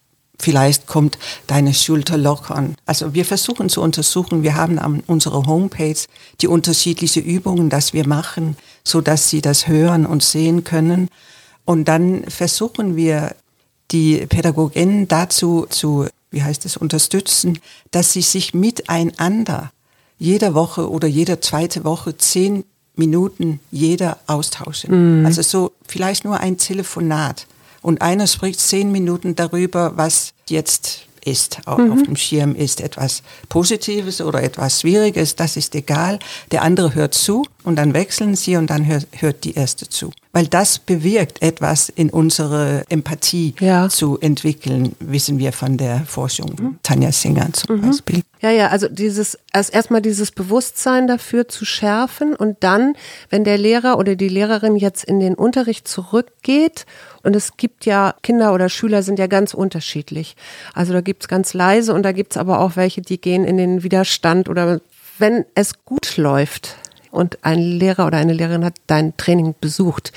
vielleicht 0.43 0.87
kommt 0.87 1.19
deine 1.47 1.73
Schulter 1.73 2.19
lockern. 2.19 2.75
Also 2.85 3.15
wir 3.15 3.25
versuchen 3.25 3.69
zu 3.69 3.81
untersuchen, 3.81 4.43
wir 4.43 4.57
haben 4.57 4.79
an 4.79 5.03
unserer 5.07 5.47
Homepage 5.47 5.97
die 6.41 6.49
unterschiedlichen 6.49 7.25
Übungen, 7.25 7.71
dass 7.71 7.93
wir 7.93 8.07
machen, 8.07 8.57
so 8.85 9.01
dass 9.01 9.31
sie 9.31 9.41
das 9.41 9.69
hören 9.69 10.05
und 10.05 10.23
sehen 10.23 10.65
können. 10.65 11.09
Und 11.65 11.87
dann 11.87 12.25
versuchen 12.29 12.97
wir 12.97 13.35
die 13.93 14.27
Pädagoginnen 14.27 15.07
dazu 15.07 15.67
zu, 15.69 16.07
wie 16.31 16.43
heißt 16.43 16.65
es, 16.65 16.77
unterstützen, 16.77 17.59
dass 17.91 18.13
sie 18.13 18.23
sich 18.23 18.53
miteinander 18.53 19.71
jede 20.19 20.55
Woche 20.55 20.91
oder 20.91 21.07
jede 21.07 21.41
zweite 21.41 21.85
Woche 21.85 22.17
zehn 22.17 22.65
Minuten 22.97 23.61
jeder 23.71 24.19
austauschen. 24.27 25.21
Mhm. 25.21 25.27
Also 25.27 25.43
so 25.43 25.73
vielleicht 25.87 26.25
nur 26.25 26.41
ein 26.41 26.59
Telefonat 26.59 27.47
und 27.83 28.01
einer 28.01 28.27
spricht 28.27 28.61
zehn 28.61 28.90
Minuten 28.92 29.37
darüber, 29.37 29.92
was 29.97 30.33
jetzt 30.49 31.07
ist, 31.25 31.59
auf, 31.66 31.79
mhm. 31.79 31.92
auf 31.92 32.03
dem 32.03 32.16
Schirm 32.16 32.55
ist 32.55 32.81
etwas 32.81 33.23
Positives 33.49 34.21
oder 34.21 34.42
etwas 34.42 34.81
Schwieriges, 34.81 35.37
das 35.37 35.57
ist 35.57 35.75
egal. 35.75 36.18
Der 36.51 36.62
andere 36.62 36.95
hört 36.95 37.14
zu 37.14 37.45
und 37.64 37.77
dann 37.77 37.95
wechseln 37.95 38.35
sie 38.35 38.57
und 38.57 38.68
dann 38.68 38.87
hört, 38.87 39.07
hört 39.12 39.45
die 39.45 39.55
erste 39.55 39.88
zu. 39.88 40.12
Weil 40.33 40.47
das 40.47 40.79
bewirkt 40.79 41.42
etwas 41.42 41.88
in 41.90 42.11
unsere 42.11 42.85
Empathie 42.88 43.55
Ja. 43.61 43.88
zu 43.88 44.18
entwickeln, 44.21 44.97
wissen 44.99 45.38
wir 45.38 45.53
von 45.53 45.77
der 45.77 46.01
Forschung. 46.07 46.79
Tanja 46.83 47.12
Singer 47.12 47.53
zum 47.53 47.81
Beispiel. 47.83 48.23
Ja, 48.40 48.51
ja, 48.51 48.68
also 48.68 48.88
dieses, 48.88 49.38
erst 49.53 49.73
erstmal 49.75 50.03
dieses 50.03 50.33
Bewusstsein 50.33 51.07
dafür 51.07 51.49
zu 51.49 51.64
schärfen 51.64 52.35
und 52.35 52.57
dann, 52.61 52.95
wenn 53.31 53.45
der 53.45 53.59
Lehrer 53.59 53.99
oder 53.99 54.16
die 54.16 54.29
Lehrerin 54.29 54.77
jetzt 54.77 55.05
in 55.05 55.21
den 55.21 55.35
Unterricht 55.35 55.87
zurückgeht, 55.87 56.87
und 57.23 57.37
es 57.37 57.57
gibt 57.57 57.87
ja, 57.87 58.14
Kinder 58.23 58.53
oder 58.53 58.68
Schüler 58.68 59.05
sind 59.05 59.18
ja 59.21 59.29
ganz 59.29 59.55
unterschiedlich. 59.55 60.35
Also 60.75 60.92
da 60.92 61.03
gibt's 61.03 61.29
ganz 61.29 61.55
leise 61.55 61.95
und 61.95 62.03
da 62.03 62.11
gibt's 62.11 62.37
aber 62.37 62.59
auch 62.59 62.75
welche, 62.75 63.01
die 63.01 63.21
gehen 63.21 63.45
in 63.45 63.59
den 63.59 63.85
Widerstand 63.85 64.49
oder 64.49 64.81
wenn 65.18 65.45
es 65.55 65.85
gut 65.85 66.16
läuft 66.16 66.77
und 67.12 67.38
ein 67.42 67.61
Lehrer 67.61 68.07
oder 68.07 68.18
eine 68.18 68.33
Lehrerin 68.33 68.64
hat 68.64 68.75
dein 68.88 69.16
Training 69.16 69.55
besucht, 69.61 70.12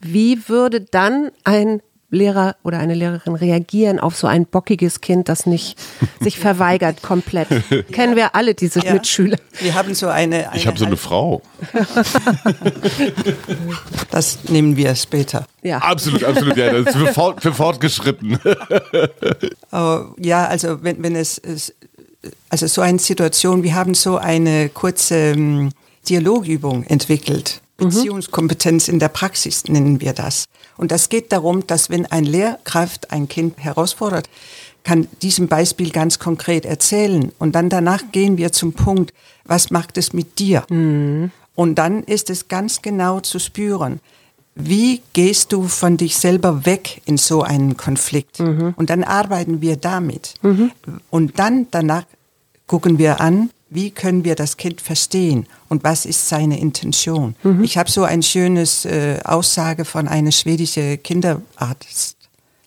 wie 0.00 0.48
würde 0.48 0.82
dann 0.82 1.30
ein 1.44 1.80
Lehrer 2.10 2.56
oder 2.62 2.78
eine 2.78 2.94
Lehrerin 2.94 3.34
reagieren 3.34 3.98
auf 3.98 4.16
so 4.16 4.26
ein 4.26 4.46
bockiges 4.46 5.00
Kind, 5.00 5.28
das 5.28 5.46
nicht 5.46 5.78
sich 6.20 6.38
verweigert 6.38 7.02
komplett? 7.02 7.48
Kennen 7.92 8.16
wir 8.16 8.34
alle 8.34 8.54
diese 8.54 8.84
Ja. 8.84 8.92
Mitschüler. 8.92 9.38
Wir 9.60 9.74
haben 9.74 9.94
so 9.94 10.08
eine, 10.08 10.50
eine 10.50 10.58
Ich 10.58 10.66
habe 10.66 10.78
so 10.78 10.86
eine 10.86 10.96
Frau. 10.96 11.42
das 14.10 14.44
nehmen 14.48 14.76
wir 14.76 14.94
später. 14.94 15.46
Ja. 15.62 15.78
Absolut, 15.78 16.24
absolut. 16.24 16.56
Ja, 16.56 16.72
das 16.72 16.94
ist 16.94 16.96
für, 16.96 17.12
fort, 17.12 17.42
für 17.42 17.52
fortgeschritten. 17.52 18.38
Aber 19.70 20.14
ja, 20.18 20.46
also 20.46 20.82
wenn, 20.82 21.02
wenn 21.02 21.16
es, 21.16 21.38
es, 21.38 21.74
also 22.48 22.66
so 22.66 22.80
eine 22.80 22.98
Situation, 22.98 23.62
wir 23.62 23.74
haben 23.74 23.94
so 23.94 24.18
eine 24.18 24.68
kurze 24.68 25.32
ähm, 25.32 25.70
Dialogübung 26.08 26.84
entwickelt. 26.84 27.60
Beziehungskompetenz 27.76 28.86
in 28.88 29.00
der 29.00 29.08
Praxis 29.08 29.64
nennen 29.64 30.00
wir 30.00 30.12
das. 30.12 30.44
Und 30.76 30.92
das 30.92 31.08
geht 31.08 31.32
darum, 31.32 31.66
dass 31.66 31.90
wenn 31.90 32.06
ein 32.06 32.24
Lehrkraft 32.24 33.10
ein 33.10 33.28
Kind 33.28 33.58
herausfordert, 33.58 34.28
kann 34.84 35.08
diesem 35.22 35.48
Beispiel 35.48 35.90
ganz 35.90 36.18
konkret 36.18 36.66
erzählen. 36.66 37.32
Und 37.38 37.54
dann 37.54 37.70
danach 37.70 38.02
gehen 38.12 38.36
wir 38.36 38.52
zum 38.52 38.74
Punkt, 38.74 39.12
was 39.44 39.70
macht 39.70 39.98
es 39.98 40.12
mit 40.12 40.38
dir? 40.38 40.64
Und 41.56 41.74
dann 41.76 42.04
ist 42.04 42.30
es 42.30 42.48
ganz 42.48 42.82
genau 42.82 43.20
zu 43.20 43.38
spüren, 43.38 44.00
wie 44.54 45.02
gehst 45.14 45.52
du 45.52 45.66
von 45.66 45.96
dich 45.96 46.16
selber 46.16 46.64
weg 46.64 47.02
in 47.06 47.16
so 47.16 47.42
einen 47.42 47.76
Konflikt? 47.76 48.38
Und 48.76 48.88
dann 48.88 49.02
arbeiten 49.02 49.60
wir 49.60 49.76
damit. 49.76 50.34
Und 51.10 51.38
dann 51.40 51.66
danach 51.72 52.04
gucken 52.66 52.98
wir 52.98 53.20
an, 53.20 53.50
wie 53.74 53.90
können 53.90 54.24
wir 54.24 54.34
das 54.34 54.56
Kind 54.56 54.80
verstehen 54.80 55.46
und 55.68 55.84
was 55.84 56.06
ist 56.06 56.28
seine 56.28 56.58
Intention. 56.58 57.34
Ich 57.62 57.76
habe 57.76 57.90
so 57.90 58.04
ein 58.04 58.22
schönes 58.22 58.84
äh, 58.84 59.18
Aussage 59.24 59.84
von 59.84 60.08
einer 60.08 60.32
schwedischen 60.32 61.02
Kinderarzt. 61.02 62.16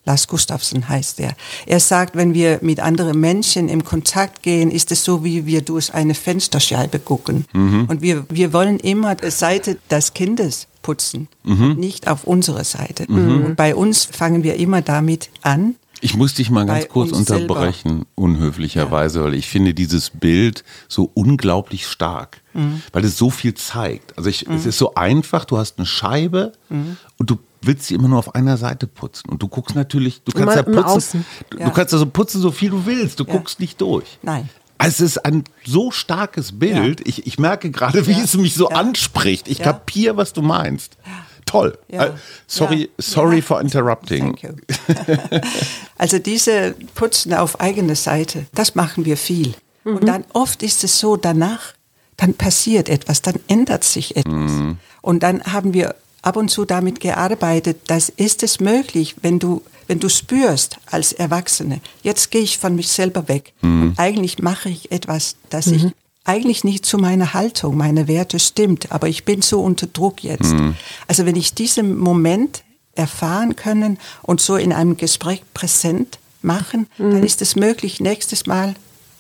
Lars 0.06 0.28
Gustafsson 0.28 0.88
heißt 0.88 1.20
er. 1.20 1.34
Er 1.66 1.82
sagt, 1.82 2.16
wenn 2.16 2.34
wir 2.34 2.60
mit 2.62 2.80
anderen 2.80 3.20
Menschen 3.20 3.68
im 3.68 3.84
Kontakt 3.84 4.42
gehen, 4.42 4.72
ist 4.72 4.92
es 4.94 5.04
so, 5.04 5.26
wie 5.26 5.46
wir 5.46 5.62
durch 5.62 5.94
eine 5.94 6.14
Fensterscheibe 6.14 7.00
gucken. 7.00 7.46
Und 7.90 8.02
wir, 8.02 8.26
wir 8.30 8.54
wollen 8.54 8.80
immer 8.80 9.16
die 9.16 9.30
Seite 9.32 9.78
des 9.92 10.14
Kindes 10.14 10.68
putzen, 10.82 11.28
nicht 11.76 12.08
auf 12.08 12.24
unsere 12.24 12.64
Seite. 12.64 13.06
Und 13.08 13.56
bei 13.58 13.76
uns 13.76 14.06
fangen 14.06 14.44
wir 14.44 14.56
immer 14.56 14.82
damit 14.82 15.30
an. 15.42 15.76
Ich 16.02 16.16
muss 16.16 16.34
dich 16.36 16.50
mal 16.50 16.66
ganz 16.66 16.88
kurz 16.90 17.12
uns 17.12 17.28
selber. 17.28 17.56
unterbrechen, 17.56 18.06
unhöflicherweise, 18.16 19.24
weil 19.24 19.34
ich 19.34 19.48
finde 19.48 19.74
dieses 19.74 20.10
Bild 20.12 20.64
so 20.88 21.10
unglaublich 21.14 21.88
stark, 21.88 22.42
Mhm. 22.54 22.82
weil 22.92 23.04
es 23.06 23.18
so 23.18 23.30
viel 23.30 23.54
zeigt. 23.56 24.18
Also 24.18 24.30
ich, 24.30 24.48
es 24.48 24.66
ist 24.66 24.78
so 24.78 24.96
einfach, 24.96 25.46
du 25.46 25.58
hast 25.58 25.78
eine 25.78 25.86
Scheibe 25.86 26.54
Mhm. 26.70 26.98
und 27.18 27.30
du 27.30 27.38
willst 27.62 27.88
sie 27.88 27.96
immer 27.96 28.08
nur 28.08 28.20
auf 28.20 28.36
einer 28.36 28.58
Seite 28.58 28.86
putzen. 28.88 29.30
Und 29.30 29.42
du 29.42 29.48
guckst 29.48 29.76
natürlich, 29.76 30.22
du 30.24 30.32
kannst 30.32 30.56
Immer 30.68 30.76
ja 30.78 30.84
putzen, 30.84 31.26
Ja. 31.58 31.66
du 31.66 31.72
kannst 31.72 31.94
also 31.94 32.06
putzen, 32.06 32.40
so 32.42 32.52
viel 32.52 32.70
du 32.70 32.86
willst, 32.86 33.20
du 33.20 33.26
guckst 33.26 33.60
nicht 33.60 33.82
durch. 33.82 34.20
Nein. 34.22 34.50
Es 34.80 35.00
ist 35.00 35.26
ein 35.26 35.44
so 35.66 35.90
starkes 35.90 36.60
Bild. 36.60 37.02
Ich, 37.08 37.26
ich 37.26 37.40
merke 37.40 37.72
gerade, 37.72 38.06
wie 38.06 38.12
Ja. 38.12 38.20
es 38.24 38.38
mich 38.38 38.54
so 38.54 38.70
Ja. 38.70 38.76
anspricht. 38.78 39.48
Ich 39.48 39.58
Ja. 39.58 39.66
kapiere, 39.66 40.18
was 40.18 40.34
du 40.34 40.44
meinst. 40.44 40.98
Toll. 41.48 41.78
Ja. 41.88 42.06
Äh, 42.06 42.12
sorry, 42.46 42.82
Ja. 42.82 42.88
sorry 43.00 43.36
Ja. 43.38 43.42
for 43.42 43.60
interrupting. 43.62 44.36
Thank 44.36 44.44
you. 44.44 44.52
also 45.98 46.20
diese 46.20 46.76
Putzen 46.94 47.34
auf 47.34 47.60
eigene 47.60 47.96
Seite, 47.96 48.46
das 48.54 48.76
machen 48.76 49.06
wir 49.06 49.18
viel. 49.18 49.54
Und 49.84 50.06
dann 50.08 50.26
oft 50.34 50.62
ist 50.64 50.84
es 50.84 51.00
so, 51.00 51.16
danach, 51.16 51.74
dann 52.18 52.34
passiert 52.34 52.90
etwas, 52.90 53.22
dann 53.22 53.36
ändert 53.48 53.84
sich 53.86 54.18
etwas. 54.18 54.52
Und 55.02 55.24
dann 55.24 55.42
haben 55.46 55.74
wir 55.74 55.96
ab 56.22 56.36
und 56.36 56.50
zu 56.50 56.66
damit 56.66 57.00
gearbeitet, 57.00 57.78
das 57.88 58.10
ist 58.10 58.44
es 58.44 58.60
möglich, 58.60 59.16
wenn 59.22 59.40
du, 59.40 59.62
wenn 59.88 60.00
du 60.02 60.10
spürst 60.10 60.78
als 60.88 61.14
Erwachsene, 61.14 61.80
jetzt 62.04 62.32
gehe 62.32 62.42
ich 62.42 62.58
von 62.58 62.76
mich 62.76 62.90
selber 62.90 63.30
weg. 63.30 63.54
Und 63.62 63.94
eigentlich 63.98 64.40
mache 64.40 64.68
ich 64.68 64.92
etwas, 64.92 65.38
das 65.50 65.68
ich 65.68 65.86
eigentlich 66.28 66.64
nicht 66.64 66.86
zu 66.86 66.98
meiner 66.98 67.34
Haltung, 67.34 67.78
meine 67.78 68.08
Werte 68.08 68.40
stimmt, 68.40 68.92
aber 68.92 69.08
ich 69.08 69.24
bin 69.26 69.42
so 69.42 69.62
unter 69.62 69.88
Druck 69.88 70.24
jetzt. 70.24 70.54
Also 71.08 71.26
wenn 71.26 71.36
ich 71.36 71.54
diesen 71.54 71.98
Moment 71.98 72.64
erfahren 72.96 73.56
können 73.56 73.98
und 74.24 74.42
so 74.42 74.56
in 74.56 74.74
einem 74.74 74.98
Gespräch 74.98 75.42
präsent 75.54 76.20
machen, 76.42 76.88
dann 76.98 77.24
ist 77.24 77.42
es 77.42 77.56
möglich, 77.56 78.00
nächstes 78.00 78.46
Mal 78.46 78.76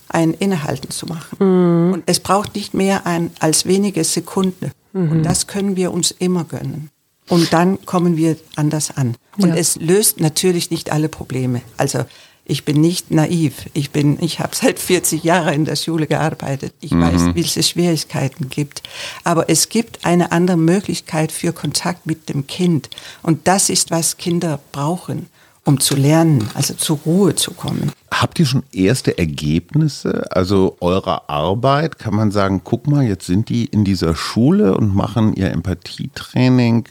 ein 0.09 0.33
Innehalten 0.33 0.89
zu 0.91 1.05
machen. 1.05 1.93
Und 1.93 2.03
es 2.05 2.19
braucht 2.19 2.55
nicht 2.55 2.73
mehr 2.73 3.05
ein, 3.05 3.31
als 3.39 3.65
wenige 3.65 4.03
Sekunden. 4.03 4.71
Und 4.93 5.23
das 5.23 5.47
können 5.47 5.75
wir 5.75 5.91
uns 5.91 6.11
immer 6.11 6.43
gönnen. 6.43 6.89
Und 7.29 7.51
dann 7.53 7.85
kommen 7.85 8.15
wir 8.17 8.37
anders 8.55 8.95
an. 8.95 9.15
Und 9.37 9.49
Ja. 9.49 9.55
es 9.55 9.75
löst 9.75 10.19
natürlich 10.19 10.71
nicht 10.71 10.91
alle 10.91 11.09
Probleme. 11.09 11.61
Also 11.75 12.05
ich 12.49 12.63
bin 12.63 12.79
nicht 12.79 13.11
naiv. 13.11 13.65
Ich 13.73 13.91
bin, 13.91 14.17
ich 14.21 14.39
habe 14.39 14.55
seit 14.55 14.79
40 14.79 15.23
Jahren 15.23 15.53
in 15.53 15.65
der 15.65 15.75
Schule 15.75 16.07
gearbeitet. 16.07 16.73
Ich 16.79 16.91
weiß, 16.91 17.35
wie 17.35 17.41
es 17.41 17.69
Schwierigkeiten 17.69 18.49
gibt. 18.49 18.83
Aber 19.25 19.49
es 19.49 19.67
gibt 19.67 20.05
eine 20.05 20.31
andere 20.31 20.55
Möglichkeit 20.55 21.33
für 21.33 21.51
Kontakt 21.51 22.05
mit 22.05 22.29
dem 22.29 22.47
Kind. 22.47 22.89
Und 23.21 23.49
das 23.49 23.69
ist, 23.69 23.91
was 23.91 24.15
Kinder 24.15 24.61
brauchen, 24.71 25.27
um 25.65 25.81
zu 25.81 25.97
lernen, 25.97 26.49
also 26.53 26.73
zur 26.73 26.99
Ruhe 27.05 27.35
zu 27.35 27.51
kommen. 27.51 27.91
Habt 28.11 28.39
ihr 28.39 28.45
schon 28.45 28.63
erste 28.71 29.17
Ergebnisse, 29.17 30.25
also 30.31 30.77
eurer 30.79 31.29
Arbeit? 31.29 31.99
Kann 31.99 32.15
man 32.15 32.31
sagen, 32.31 32.61
guck 32.63 32.87
mal, 32.87 33.05
jetzt 33.05 33.25
sind 33.25 33.49
die 33.49 33.65
in 33.65 33.83
dieser 33.83 34.15
Schule 34.15 34.77
und 34.77 34.95
machen 34.95 35.33
ihr 35.33 35.51
Empathietraining. 35.51 36.85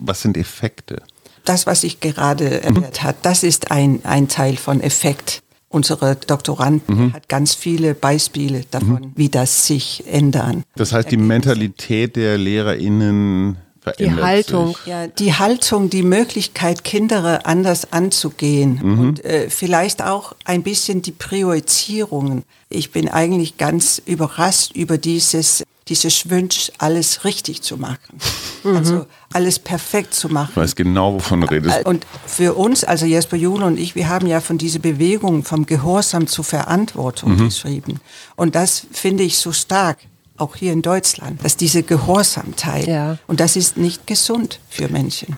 Was 0.00 0.22
sind 0.22 0.36
Effekte? 0.36 1.00
Das, 1.46 1.66
was 1.66 1.84
ich 1.84 2.00
gerade 2.00 2.62
erklärt 2.62 3.02
hat, 3.02 3.16
das 3.22 3.42
ist 3.42 3.70
ein, 3.70 4.00
ein 4.04 4.28
Teil 4.28 4.56
von 4.56 4.80
Effekt. 4.80 5.42
Unsere 5.68 6.16
Doktoranden 6.16 7.12
hat 7.12 7.28
ganz 7.28 7.54
viele 7.54 7.94
Beispiele 7.94 8.64
davon, 8.70 9.12
wie 9.16 9.28
das 9.28 9.66
sich 9.66 10.04
ändern. 10.10 10.62
Das 10.76 10.92
heißt, 10.92 11.10
die 11.10 11.16
Mentalität 11.16 12.16
der 12.16 12.38
LehrerInnen 12.38 13.56
verändert 13.80 14.24
Haltung. 14.24 14.68
sich. 14.68 14.86
Ja, 14.86 15.06
die 15.06 15.34
Haltung, 15.34 15.90
die 15.90 16.02
Möglichkeit, 16.02 16.82
Kinder 16.82 17.46
anders 17.46 17.92
anzugehen 17.92 18.80
und 18.82 19.24
äh, 19.24 19.48
vielleicht 19.48 20.02
auch 20.02 20.34
ein 20.44 20.62
bisschen 20.62 21.02
die 21.02 21.12
Priorisierungen. 21.12 22.44
Ich 22.68 22.90
bin 22.90 23.08
eigentlich 23.08 23.58
ganz 23.58 24.02
überrascht 24.04 24.74
über 24.74 24.98
dieses, 24.98 25.64
dieses 25.88 26.28
Wunsch, 26.30 26.72
alles 26.78 27.24
richtig 27.24 27.62
zu 27.62 27.76
machen. 27.76 28.18
Also 28.64 29.06
alles 29.32 29.58
perfekt 29.60 30.14
zu 30.14 30.28
machen. 30.28 30.50
Ich 30.50 30.56
weiß 30.56 30.74
genau, 30.74 31.14
wovon 31.14 31.42
du 31.42 31.46
redest. 31.48 31.84
Und 31.86 32.04
für 32.26 32.54
uns, 32.54 32.82
also 32.82 33.06
Jesper 33.06 33.36
Jule 33.36 33.64
und 33.64 33.78
ich, 33.78 33.94
wir 33.94 34.08
haben 34.08 34.26
ja 34.26 34.40
von 34.40 34.58
dieser 34.58 34.80
Bewegung 34.80 35.44
vom 35.44 35.66
Gehorsam 35.66 36.26
zur 36.26 36.44
Verantwortung 36.44 37.36
geschrieben. 37.38 38.00
Und 38.34 38.56
das 38.56 38.86
finde 38.92 39.22
ich 39.22 39.38
so 39.38 39.52
stark, 39.52 39.98
auch 40.36 40.56
hier 40.56 40.72
in 40.72 40.82
Deutschland, 40.82 41.44
dass 41.44 41.56
diese 41.56 41.82
Gehorsamteil, 41.84 42.88
Ja. 42.88 43.18
und 43.28 43.38
das 43.40 43.54
ist 43.56 43.76
nicht 43.76 44.06
gesund 44.06 44.58
für 44.68 44.88
Menschen. 44.88 45.36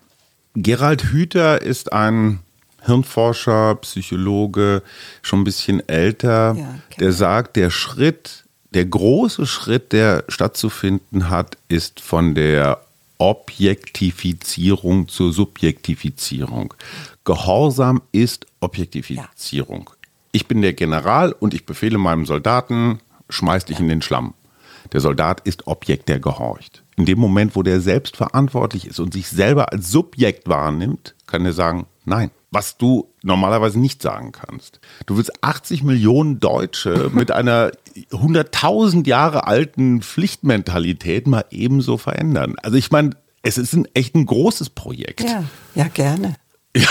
Gerald 0.55 1.05
Hüther 1.13 1.61
ist 1.63 1.93
ein 1.93 2.41
Hirnforscher, 2.85 3.75
Psychologe, 3.77 4.83
schon 5.23 5.43
ein 5.43 5.45
bisschen 5.45 5.87
älter, 5.89 6.55
Ja, 6.59 6.75
der 6.99 7.13
sagt, 7.13 7.57
der 7.57 7.71
Schritt, 7.71 8.45
der 8.74 8.85
große 8.85 9.46
Schritt, 9.46 9.92
der 9.92 10.24
stattzufinden 10.28 11.31
hat, 11.31 11.57
ist 11.68 12.00
von 12.00 12.35
der 12.35 12.83
Objektifizierung 13.18 15.09
zur 15.09 15.33
Subjektifizierung. 15.33 16.74
Gehorsam 17.24 18.02
ist 18.12 18.46
Objektifizierung. 18.61 19.90
Ich 20.33 20.46
bin 20.46 20.62
der 20.62 20.72
General 20.72 21.33
und 21.33 21.54
ich 21.54 21.66
befehle 21.66 21.98
meinem 21.98 22.26
Soldaten, 22.26 23.00
schmeiß 23.28 23.64
dich 23.64 23.81
in 23.81 23.88
den 23.88 24.02
Schlamm. 24.02 24.35
Der 24.92 25.00
Soldat 25.00 25.40
ist 25.40 25.66
Objekt, 25.66 26.09
der 26.09 26.20
gehorcht. 26.20 26.83
In 26.96 27.07
dem 27.07 27.18
Moment, 27.18 27.57
wo 27.57 27.62
der 27.62 27.81
selbst 27.81 28.16
verantwortlich 28.16 28.87
ist 28.87 29.00
und 29.00 29.12
sich 29.12 29.28
selber 29.28 29.72
als 29.72 29.90
Subjekt 29.90 30.48
wahrnimmt, 30.48 31.14
kann 31.26 31.44
er 31.44 31.52
sagen, 31.52 31.87
nein. 32.04 32.31
Was 32.51 32.79
du 32.79 33.13
normalerweise 33.23 33.79
nicht 33.79 34.01
sagen 34.01 34.33
kannst. 34.33 34.81
Du 35.07 35.17
willst 35.17 35.45
80 35.45 35.83
Millionen 35.83 36.41
Deutsche 36.41 37.11
mit 37.15 37.31
einer 37.31 37.73
100.000 38.11 39.07
Jahre 39.07 39.47
alten 39.47 40.01
Pflichtmentalität 40.01 41.27
mal 41.27 41.45
ebenso 41.51 41.99
verändern. 41.99 42.55
Also 42.63 42.77
ich 42.77 42.91
meine, 42.91 43.11
es 43.43 43.59
ist 43.59 43.75
ein 43.75 43.87
echt 43.95 44.15
ein 44.15 44.27
großes 44.27 44.71
Projekt. 44.71 45.23
Ja, 45.23 45.45
ja 45.75 45.89
gerne. 45.89 46.37
Ja. 46.77 46.89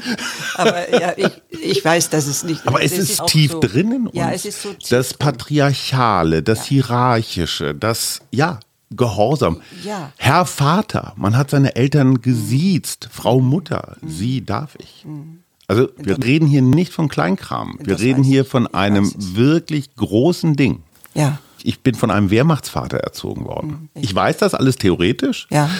aber 0.56 0.90
ja, 1.00 1.14
ich, 1.16 1.42
ich 1.50 1.84
weiß, 1.84 2.10
dass 2.10 2.26
es 2.26 2.42
nicht. 2.42 2.66
Aber 2.66 2.82
es, 2.82 2.92
ist, 2.92 3.10
ist 3.10 3.26
tief 3.26 3.52
so, 3.52 3.60
drin 3.60 3.92
in 3.92 4.06
uns. 4.06 4.16
Ja, 4.16 4.30
es 4.32 4.44
ist 4.44 4.62
so 4.62 4.72
tief 4.72 4.88
Das 4.88 5.14
Patriarchale, 5.14 6.42
das 6.42 6.58
ja. 6.60 6.64
Hierarchische, 6.64 7.74
das, 7.74 8.20
ja, 8.30 8.60
Gehorsam. 8.96 9.60
Ja. 9.84 10.12
Herr 10.16 10.46
Vater, 10.46 11.12
man 11.16 11.36
hat 11.36 11.50
seine 11.50 11.76
Eltern 11.76 12.20
gesiezt. 12.20 13.08
Mhm. 13.08 13.14
Frau 13.14 13.40
Mutter, 13.40 13.96
mhm. 14.00 14.08
sie 14.08 14.44
darf 14.44 14.76
ich. 14.78 15.04
Mhm. 15.04 15.40
Also 15.68 15.88
wir 15.96 16.22
reden 16.22 16.46
hier 16.46 16.62
nicht 16.62 16.92
von 16.92 17.08
Kleinkram. 17.08 17.78
Wir 17.80 17.98
reden 17.98 18.22
hier 18.22 18.44
von 18.44 18.66
einem 18.66 19.10
wirklich 19.16 19.94
großen 19.96 20.54
Ding. 20.54 20.82
Ja. 21.14 21.38
Ich 21.62 21.80
bin 21.80 21.94
von 21.94 22.10
einem 22.10 22.30
Wehrmachtsvater 22.30 22.98
erzogen 22.98 23.44
worden. 23.44 23.88
Ich, 23.94 24.04
ich 24.04 24.14
weiß 24.14 24.38
das 24.38 24.54
alles 24.54 24.76
theoretisch, 24.76 25.46
ja. 25.50 25.70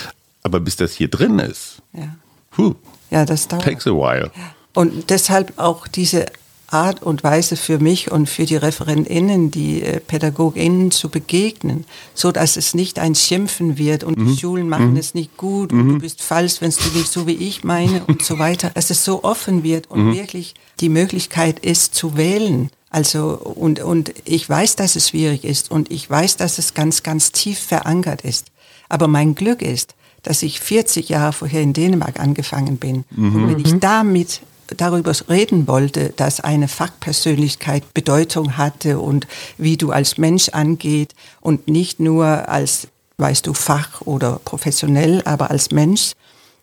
aber 0.42 0.61
bis 0.61 0.77
das 0.77 0.92
hier 0.92 1.09
drin 1.09 1.38
ist, 1.38 1.83
ja. 1.92 2.14
Puh, 2.53 2.75
ja, 3.11 3.25
das 3.25 3.48
dauert. 3.48 3.64
Takes 3.64 3.87
a 3.87 3.90
while. 3.90 4.31
Und 4.75 5.11
deshalb 5.11 5.59
auch 5.59 5.88
diese 5.88 6.27
Art 6.73 7.03
und 7.03 7.23
Weise 7.23 7.57
für 7.57 7.79
mich 7.79 8.11
und 8.11 8.29
für 8.29 8.47
die 8.47 8.57
ReferentInnen, 8.57 9.51
die 9.51 9.83
äh, 9.83 10.01
PädagogInnen 10.01 10.91
zu 10.91 11.09
begegnen, 11.09 11.85
so 12.15 12.33
dass 12.33 12.57
es 12.57 12.75
nicht 12.75 12.99
ein 12.99 13.15
Schimpfen 13.15 13.79
wird 13.79 14.05
und 14.05 14.19
mhm. 14.19 14.27
die 14.27 14.39
Schulen 14.39 14.69
machen 14.69 14.93
mhm. 14.93 14.97
es 14.97 15.15
nicht 15.15 15.37
gut 15.37 15.73
und 15.73 15.87
mhm. 15.87 15.89
du 15.95 15.99
bist 16.01 16.23
falsch, 16.23 16.61
wenn 16.61 16.71
du 16.71 16.99
nicht 16.99 17.13
so 17.13 17.27
wie 17.27 17.35
ich 17.35 17.65
meine 17.65 18.05
und 18.07 18.23
so 18.25 18.39
weiter, 18.39 18.71
dass 18.71 18.91
es 18.91 19.05
so 19.05 19.25
offen 19.25 19.63
wird 19.63 19.91
und 19.91 20.09
mhm. 20.09 20.15
wirklich 20.15 20.55
die 20.81 20.89
Möglichkeit 20.89 21.59
ist 21.59 21.95
zu 21.95 22.17
wählen. 22.17 22.71
Also 22.91 23.39
und, 23.39 23.81
und 23.81 24.13
ich 24.25 24.49
weiß, 24.49 24.77
dass 24.77 24.97
es 24.97 25.09
schwierig 25.09 25.45
ist 25.45 25.71
und 25.71 25.91
ich 25.91 26.09
weiß, 26.09 26.37
dass 26.37 26.59
es 26.59 26.75
ganz, 26.75 27.03
ganz 27.03 27.33
tief 27.33 27.59
verankert 27.59 28.23
ist. 28.23 28.49
Aber 28.89 29.09
mein 29.09 29.35
Glück 29.35 29.63
ist, 29.63 29.95
dass 30.23 30.43
ich 30.43 30.61
40 30.61 31.09
Jahre 31.09 31.33
vorher 31.33 31.63
in 31.63 31.73
Dänemark 31.73 32.21
angefangen 32.21 32.77
bin. 32.77 33.05
Mhm. 33.11 33.37
Und 33.37 33.49
wenn 33.49 33.61
ich 33.61 33.79
damit 33.81 34.41
darüber 34.75 35.13
reden 35.29 35.67
wollte, 35.69 36.13
dass 36.17 36.41
eine 36.41 36.69
Fachpersönlichkeit 36.69 37.95
Bedeutung 37.95 38.57
hatte 38.57 38.99
und 38.99 39.27
wie 39.59 39.77
du 39.77 39.91
als 39.91 40.19
Mensch 40.19 40.49
angeht 40.51 41.15
und 41.41 41.69
nicht 41.69 42.01
nur 42.01 42.49
als, 42.49 42.89
weißt 43.19 43.47
du, 43.47 43.55
Fach 43.55 44.03
oder 44.03 44.41
professionell, 44.45 45.23
aber 45.25 45.51
als 45.51 45.71
Mensch, 45.71 46.13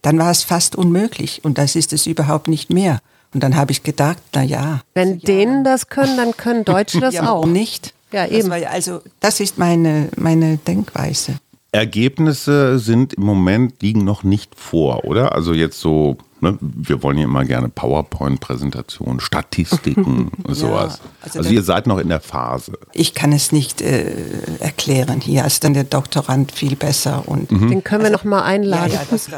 dann 0.01 0.17
war 0.17 0.31
es 0.31 0.43
fast 0.43 0.75
unmöglich 0.75 1.43
und 1.43 1.57
das 1.57 1.75
ist 1.75 1.93
es 1.93 2.07
überhaupt 2.07 2.47
nicht 2.47 2.69
mehr. 2.69 2.99
Und 3.33 3.43
dann 3.43 3.55
habe 3.55 3.71
ich 3.71 3.83
gedacht, 3.83 4.17
na 4.33 4.43
ja. 4.43 4.81
Wenn 4.93 5.13
also, 5.13 5.25
Dänen 5.25 5.63
das 5.63 5.87
können, 5.87 6.17
dann 6.17 6.35
können 6.35 6.65
Deutsche 6.65 6.99
das 6.99 7.13
ja, 7.15 7.29
auch. 7.29 7.45
nicht. 7.45 7.93
Ja, 8.11 8.25
eben. 8.25 8.49
Das 8.49 8.61
war, 8.61 8.71
also 8.71 9.01
das 9.19 9.39
ist 9.39 9.57
meine, 9.57 10.09
meine 10.15 10.57
Denkweise. 10.57 11.35
Ergebnisse 11.71 12.79
sind 12.79 13.13
im 13.13 13.23
Moment 13.23 13.81
liegen 13.81 14.03
noch 14.03 14.23
nicht 14.23 14.55
vor, 14.55 15.05
oder? 15.05 15.35
Also 15.35 15.53
jetzt 15.53 15.79
so, 15.79 16.17
ne, 16.41 16.57
wir 16.61 17.03
wollen 17.03 17.17
ja 17.17 17.25
immer 17.25 17.45
gerne 17.45 17.69
PowerPoint-Präsentationen, 17.69 19.19
Statistiken 19.19 20.31
und 20.43 20.55
sowas. 20.55 20.99
Ja, 21.03 21.09
also, 21.21 21.39
also 21.39 21.51
ihr 21.51 21.63
seid 21.63 21.87
noch 21.87 21.97
in 21.97 22.09
der 22.09 22.21
Phase. 22.21 22.73
Ich 22.93 23.13
kann 23.13 23.31
es 23.31 23.51
nicht 23.51 23.81
äh, 23.81 24.13
erklären. 24.59 25.21
Hier 25.21 25.45
ist 25.45 25.63
dann 25.63 25.73
der 25.73 25.83
Doktorand 25.83 26.51
viel 26.51 26.75
besser 26.75 27.27
und 27.27 27.51
mhm. 27.51 27.69
den 27.69 27.83
können 27.83 28.03
wir 28.03 28.11
also, 28.11 28.17
noch 28.17 28.23
mal 28.25 28.43
einladen. 28.43 28.93
Ja, 28.93 29.01
ja, 29.01 29.07
das, 29.09 29.29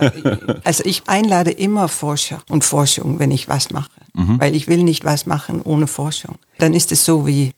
also 0.63 0.83
ich 0.85 1.03
einlade 1.07 1.51
immer 1.51 1.87
Forscher 1.87 2.41
und 2.49 2.63
Forschung, 2.63 3.19
wenn 3.19 3.31
ich 3.31 3.47
was 3.47 3.71
mache, 3.71 3.91
mhm. 4.13 4.39
weil 4.39 4.55
ich 4.55 4.67
will 4.67 4.83
nicht 4.83 5.05
was 5.05 5.25
machen 5.25 5.61
ohne 5.61 5.87
Forschung. 5.87 6.35
Dann 6.57 6.73
ist 6.73 6.91
es 6.91 7.05
so 7.05 7.27
wie 7.27 7.53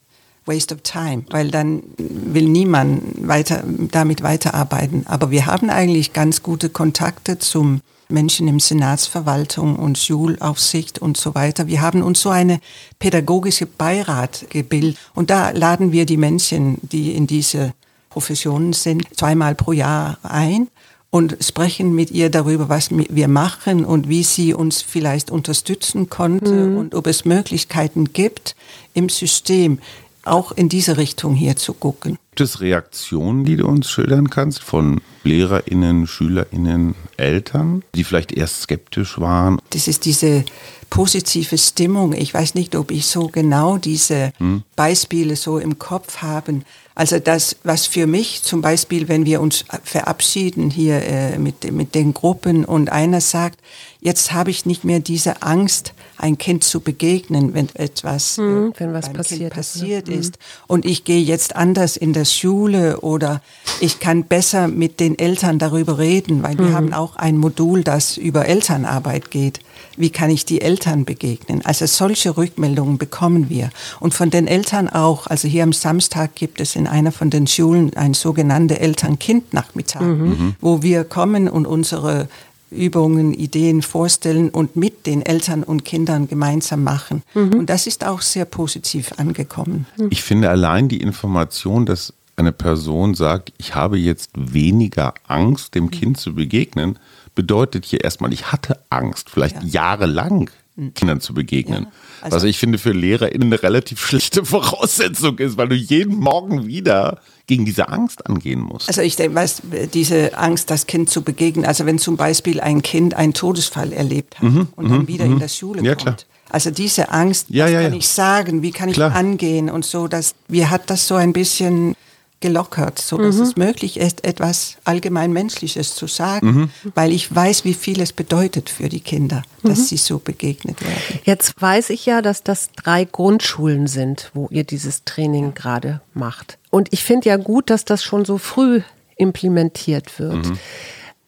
Waste 0.46 0.76
of 0.76 0.82
Time, 0.82 1.24
weil 1.30 1.52
dann 1.52 1.84
will 1.98 2.50
niemand 2.50 3.28
weiter, 3.28 3.64
damit 3.92 4.24
weiterarbeiten. 4.24 5.06
Aber 5.08 5.32
wir 5.32 5.46
haben 5.46 5.70
eigentlich 5.70 6.14
ganz 6.14 6.44
gute 6.44 6.70
Kontakte 6.70 7.40
zum 7.40 7.82
Menschen 8.14 8.48
im 8.48 8.60
Senatsverwaltung 8.60 9.76
und 9.76 9.98
Schulaufsicht 9.98 11.00
und 11.00 11.18
so 11.18 11.36
weiter. 11.36 11.68
Wir 11.68 11.82
haben 11.82 12.02
uns 12.02 12.22
so 12.22 12.30
eine 12.30 12.60
pädagogische 13.00 13.66
Beirat 13.66 14.46
gebildet 14.50 14.98
und 15.14 15.30
da 15.30 15.50
laden 15.50 15.92
wir 15.92 16.06
die 16.06 16.18
Menschen, 16.18 16.78
die 16.82 17.12
in 17.14 17.28
diese 17.28 17.74
Professionen 18.10 18.74
sind, 18.74 19.04
zweimal 19.18 19.56
pro 19.56 19.74
Jahr 19.74 20.20
ein 20.24 20.70
und 21.10 21.38
sprechen 21.42 21.94
mit 21.94 22.10
ihr 22.10 22.32
darüber, 22.32 22.70
was 22.70 22.90
wir 22.92 23.28
machen 23.28 23.86
und 23.86 24.10
wie 24.10 24.24
sie 24.24 24.54
uns 24.54 24.82
vielleicht 24.82 25.30
unterstützen 25.30 26.10
konnte 26.10 26.52
mhm. 26.52 26.78
und 26.78 26.96
ob 26.96 27.06
es 27.06 27.24
Möglichkeiten 27.24 28.14
gibt 28.14 28.56
im 28.96 29.10
System, 29.10 29.80
auch 30.24 30.52
in 30.52 30.70
diese 30.70 30.98
Richtung 30.98 31.36
hier 31.36 31.56
zu 31.56 31.74
gucken. 31.74 32.18
Gibt 32.32 32.42
es 32.42 32.62
Reaktionen, 32.62 33.46
die 33.46 33.58
du 33.58 33.68
uns 33.68 33.90
schildern 33.92 34.30
kannst 34.30 34.64
von 34.64 35.02
LehrerInnen, 35.24 36.08
SchülerInnen, 36.08 36.96
Eltern, 37.18 37.84
die 37.94 38.04
vielleicht 38.04 38.32
erst 38.32 38.64
skeptisch 38.64 39.20
waren? 39.20 39.60
Das 39.70 39.88
ist 39.88 40.06
diese 40.06 40.44
positive 40.90 41.58
Stimmung. 41.58 42.14
Ich 42.14 42.34
weiß 42.34 42.56
nicht, 42.56 42.76
ob 42.76 42.92
ich 42.92 43.06
so 43.08 43.28
genau 43.28 43.78
diese 43.78 44.32
hm. 44.38 44.64
Beispiele 44.76 45.36
so 45.36 45.58
im 45.58 45.80
Kopf 45.80 46.18
habe. 46.18 46.62
Also 46.96 47.20
das, 47.20 47.56
was 47.64 47.88
für 47.88 48.06
mich 48.06 48.44
zum 48.44 48.62
Beispiel, 48.62 49.08
wenn 49.08 49.26
wir 49.26 49.42
uns 49.42 49.66
verabschieden 49.84 50.70
hier 50.70 51.02
äh, 51.02 51.40
mit, 51.40 51.72
mit 51.72 51.96
den 51.96 52.14
Gruppen 52.14 52.66
und 52.66 52.92
einer 52.92 53.22
sagt, 53.22 53.60
jetzt 54.02 54.34
habe 54.34 54.52
ich 54.52 54.66
nicht 54.66 54.84
mehr 54.84 55.00
diese 55.00 55.42
Angst, 55.42 55.94
ein 56.24 56.38
Kind 56.38 56.64
zu 56.64 56.80
begegnen, 56.80 57.54
wenn 57.54 57.68
etwas, 57.74 58.38
mhm, 58.38 58.74
wenn 58.78 58.94
was 58.94 59.12
passiert, 59.12 59.54
passiert 59.54 60.08
ist. 60.08 60.16
Ne? 60.16 60.20
ist. 60.20 60.40
Und 60.68 60.86
ich 60.86 61.04
gehe 61.04 61.22
jetzt 61.22 61.58
anders 61.58 61.98
in 61.98 62.14
der 62.14 62.24
Schule 62.24 63.02
oder 63.02 63.42
ich 63.82 64.00
kann 64.00 64.24
besser 64.24 64.70
mit 64.70 65.02
den 65.02 65.20
Eltern 65.20 65.60
darüber 65.60 65.98
reden, 65.98 66.42
weil 66.42 66.58
wir 66.58 66.68
mhm. 66.68 66.74
haben 66.74 66.94
auch 66.94 67.18
ein 67.18 67.38
Modul, 67.38 67.84
das 67.84 68.16
über 68.16 68.46
Elternarbeit 68.46 69.32
geht. 69.32 69.60
Wie 69.98 70.12
kann 70.12 70.30
ich 70.30 70.46
die 70.46 70.62
Eltern 70.62 71.04
begegnen? 71.04 71.62
Also 71.66 71.86
solche 71.88 72.38
Rückmeldungen 72.38 72.98
bekommen 72.98 73.50
wir. 73.50 73.70
Und 74.00 74.14
von 74.14 74.30
den 74.30 74.48
Eltern 74.48 74.88
auch, 74.88 75.28
also 75.28 75.50
hier 75.50 75.64
am 75.64 75.74
Samstag 75.74 76.36
gibt 76.36 76.62
es 76.62 76.78
in 76.78 76.88
einer 76.88 77.12
von 77.12 77.32
den 77.32 77.48
Schulen 77.48 77.96
ein 77.98 78.14
sogenannte 78.14 78.80
Eltern-Kind-Nachmittag, 78.80 80.02
mhm. 80.02 80.56
wo 80.62 80.82
wir 80.82 81.04
kommen 81.04 81.50
und 81.50 81.68
unsere 81.68 82.30
Übungen, 82.74 83.34
Ideen 83.34 83.82
vorstellen 83.82 84.50
und 84.50 84.76
mit 84.76 85.06
den 85.06 85.22
Eltern 85.22 85.64
und 85.64 85.86
Kindern 85.86 86.28
gemeinsam 86.28 86.84
machen. 86.84 87.24
Mhm. 87.34 87.54
Und 87.60 87.70
das 87.70 87.88
ist 87.88 88.06
auch 88.06 88.22
sehr 88.22 88.46
positiv 88.46 89.14
angekommen. 89.18 89.86
Ich 90.10 90.24
finde 90.24 90.50
allein 90.50 90.90
die 90.90 91.02
Information, 91.02 91.86
dass 91.86 92.14
eine 92.36 92.52
Person 92.52 93.14
sagt, 93.14 93.54
ich 93.58 93.76
habe 93.76 93.98
jetzt 93.98 94.32
weniger 94.36 95.14
Angst, 95.28 95.76
dem 95.76 95.92
Kind 95.92 96.18
zu 96.18 96.34
begegnen, 96.34 96.98
bedeutet 97.36 97.86
hier 97.86 98.04
erstmal, 98.04 98.34
ich 98.34 98.52
hatte 98.52 98.80
Angst, 98.90 99.30
vielleicht 99.30 99.62
ja. 99.64 99.70
jahrelang. 99.70 100.50
Kindern 100.96 101.22
zu 101.22 101.34
begegnen. 101.34 101.84
Ja, 101.84 101.92
also 102.22 102.38
Was 102.38 102.44
ich 102.44 102.58
finde 102.58 102.80
für 102.80 102.94
LehrerInnen 102.94 103.48
eine 103.48 103.62
relativ 103.62 104.00
schlechte 104.00 104.44
Voraussetzung 104.46 105.38
ist, 105.38 105.58
weil 105.58 105.70
du 105.70 105.76
jeden 105.76 106.16
Morgen 106.16 106.66
wieder 106.66 107.20
gegen 107.46 107.66
diese 107.66 107.90
Angst 107.90 108.26
angehen 108.26 108.62
musst. 108.62 108.88
Also 108.88 109.02
ich 109.02 109.16
denke, 109.16 109.36
weißt, 109.36 109.64
diese 109.94 110.38
Angst, 110.38 110.72
das 110.72 110.88
Kind 110.88 111.10
zu 111.10 111.22
begegnen, 111.22 111.66
also 111.66 111.86
wenn 111.86 112.00
zum 112.00 112.18
Beispiel 112.18 112.60
ein 112.60 112.82
Kind 112.82 113.14
einen 113.14 113.34
Todesfall 113.34 113.94
erlebt 113.94 114.40
hat 114.40 114.44
mhm, 114.50 114.68
und 114.76 114.90
dann 114.90 115.02
mhm, 115.02 115.08
wieder 115.08 115.26
in 115.26 115.36
mhm. 115.36 115.40
der 115.40 115.50
Schule 115.50 115.84
ja, 115.84 115.96
kommt. 115.96 116.02
Klar. 116.02 116.18
Also 116.50 116.72
diese 116.72 117.12
Angst, 117.12 117.48
ja, 117.50 117.66
was 117.66 117.72
ja, 117.72 117.82
kann 117.82 117.94
ich 117.94 118.08
sagen, 118.08 118.62
wie 118.62 118.72
kann 118.72 118.90
ich 118.90 118.96
klar. 118.96 119.16
angehen 119.16 119.70
und 119.70 119.86
so, 119.86 120.08
dass 120.08 120.36
wir 120.48 120.70
hat 120.70 120.90
das 120.90 121.08
so 121.08 121.16
ein 121.16 121.34
bisschen 121.34 121.96
gelockert, 122.44 123.00
so 123.00 123.18
dass 123.18 123.38
mhm. 123.38 123.42
es 123.44 123.56
möglich 123.56 123.98
ist, 123.98 124.26
etwas 124.26 124.76
allgemein 124.84 125.32
Menschliches 125.32 125.96
zu 125.96 126.08
sagen, 126.08 126.48
mhm. 126.48 126.72
weil 126.94 127.14
ich 127.14 127.34
weiß, 127.34 127.64
wie 127.64 127.74
viel 127.74 128.02
es 128.02 128.12
bedeutet 128.12 128.70
für 128.70 128.90
die 128.90 129.00
Kinder, 129.00 129.44
dass 129.64 129.80
mhm. 129.80 129.84
sie 129.84 129.98
so 129.98 130.20
begegnet 130.20 130.82
werden. 130.82 131.20
Jetzt 131.24 131.62
weiß 131.62 131.90
ich 131.90 132.06
ja, 132.06 132.22
dass 132.22 132.44
das 132.44 132.72
drei 132.76 133.06
Grundschulen 133.06 133.88
sind, 133.88 134.30
wo 134.34 134.50
ihr 134.52 134.66
dieses 134.66 135.06
Training 135.06 135.54
gerade 135.54 136.02
macht. 136.14 136.58
Und 136.70 136.90
ich 136.92 137.06
finde 137.06 137.30
ja 137.30 137.38
gut, 137.38 137.70
dass 137.70 137.86
das 137.86 138.04
schon 138.04 138.26
so 138.26 138.38
früh 138.38 138.82
implementiert 139.16 140.20
wird. 140.20 140.46
Mhm. 140.46 140.60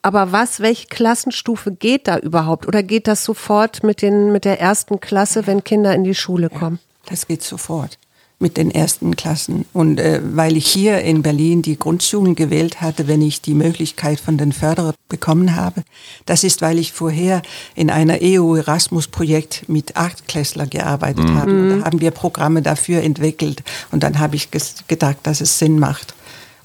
Aber 0.01 0.34
was, 0.34 0.60
welche 0.60 0.88
Klassenstufe 0.88 1.71
geht 1.71 2.10
da 2.10 2.17
überhaupt? 2.17 2.67
Oder 2.67 2.84
geht 2.84 3.08
das 3.08 3.23
sofort 3.23 3.84
mit, 3.84 4.01
den, 4.01 4.34
mit 4.34 4.43
der 4.43 4.60
ersten 4.60 4.99
Klasse, 4.99 5.47
wenn 5.47 5.63
Kinder 5.63 5.95
in 5.95 6.04
die 6.04 6.13
Schule 6.13 6.49
kommen? 6.49 6.80
Ja, 7.06 7.12
das 7.12 7.25
geht 7.25 7.41
sofort 7.41 7.97
mit 8.45 8.58
den 8.58 8.69
ersten 8.69 9.15
Klassen. 9.15 9.65
Und 9.73 9.99
äh, 9.99 10.21
weil 10.23 10.55
ich 10.55 10.67
hier 10.67 11.01
in 11.01 11.23
Berlin 11.23 11.63
die 11.63 11.79
Grundschulen 11.79 12.36
gewählt 12.36 12.79
hatte, 12.79 13.08
wenn 13.08 13.23
ich 13.23 13.41
die 13.41 13.55
Möglichkeit 13.55 14.19
von 14.19 14.38
den 14.38 14.51
Förderer 14.51 14.93
bekommen 15.10 15.55
habe, 15.55 15.84
das 16.27 16.43
ist, 16.43 16.62
weil 16.62 16.77
ich 16.77 16.91
vorher 16.91 17.41
in 17.73 17.89
einer 17.89 18.19
EU-Erasmus-Projekt 18.21 19.67
mit 19.67 19.97
Achtklässler 19.97 20.67
gearbeitet 20.67 21.27
mhm. 21.27 21.38
habe. 21.39 21.51
Und 21.51 21.79
da 21.79 21.86
haben 21.86 22.01
wir 22.01 22.12
Programme 22.12 22.62
dafür 22.62 23.01
entwickelt. 23.01 23.63
Und 23.89 24.03
dann 24.03 24.19
habe 24.19 24.36
ich 24.36 24.49
gedacht, 24.88 25.17
dass 25.23 25.41
es 25.41 25.58
Sinn 25.58 25.79
macht. 25.79 26.13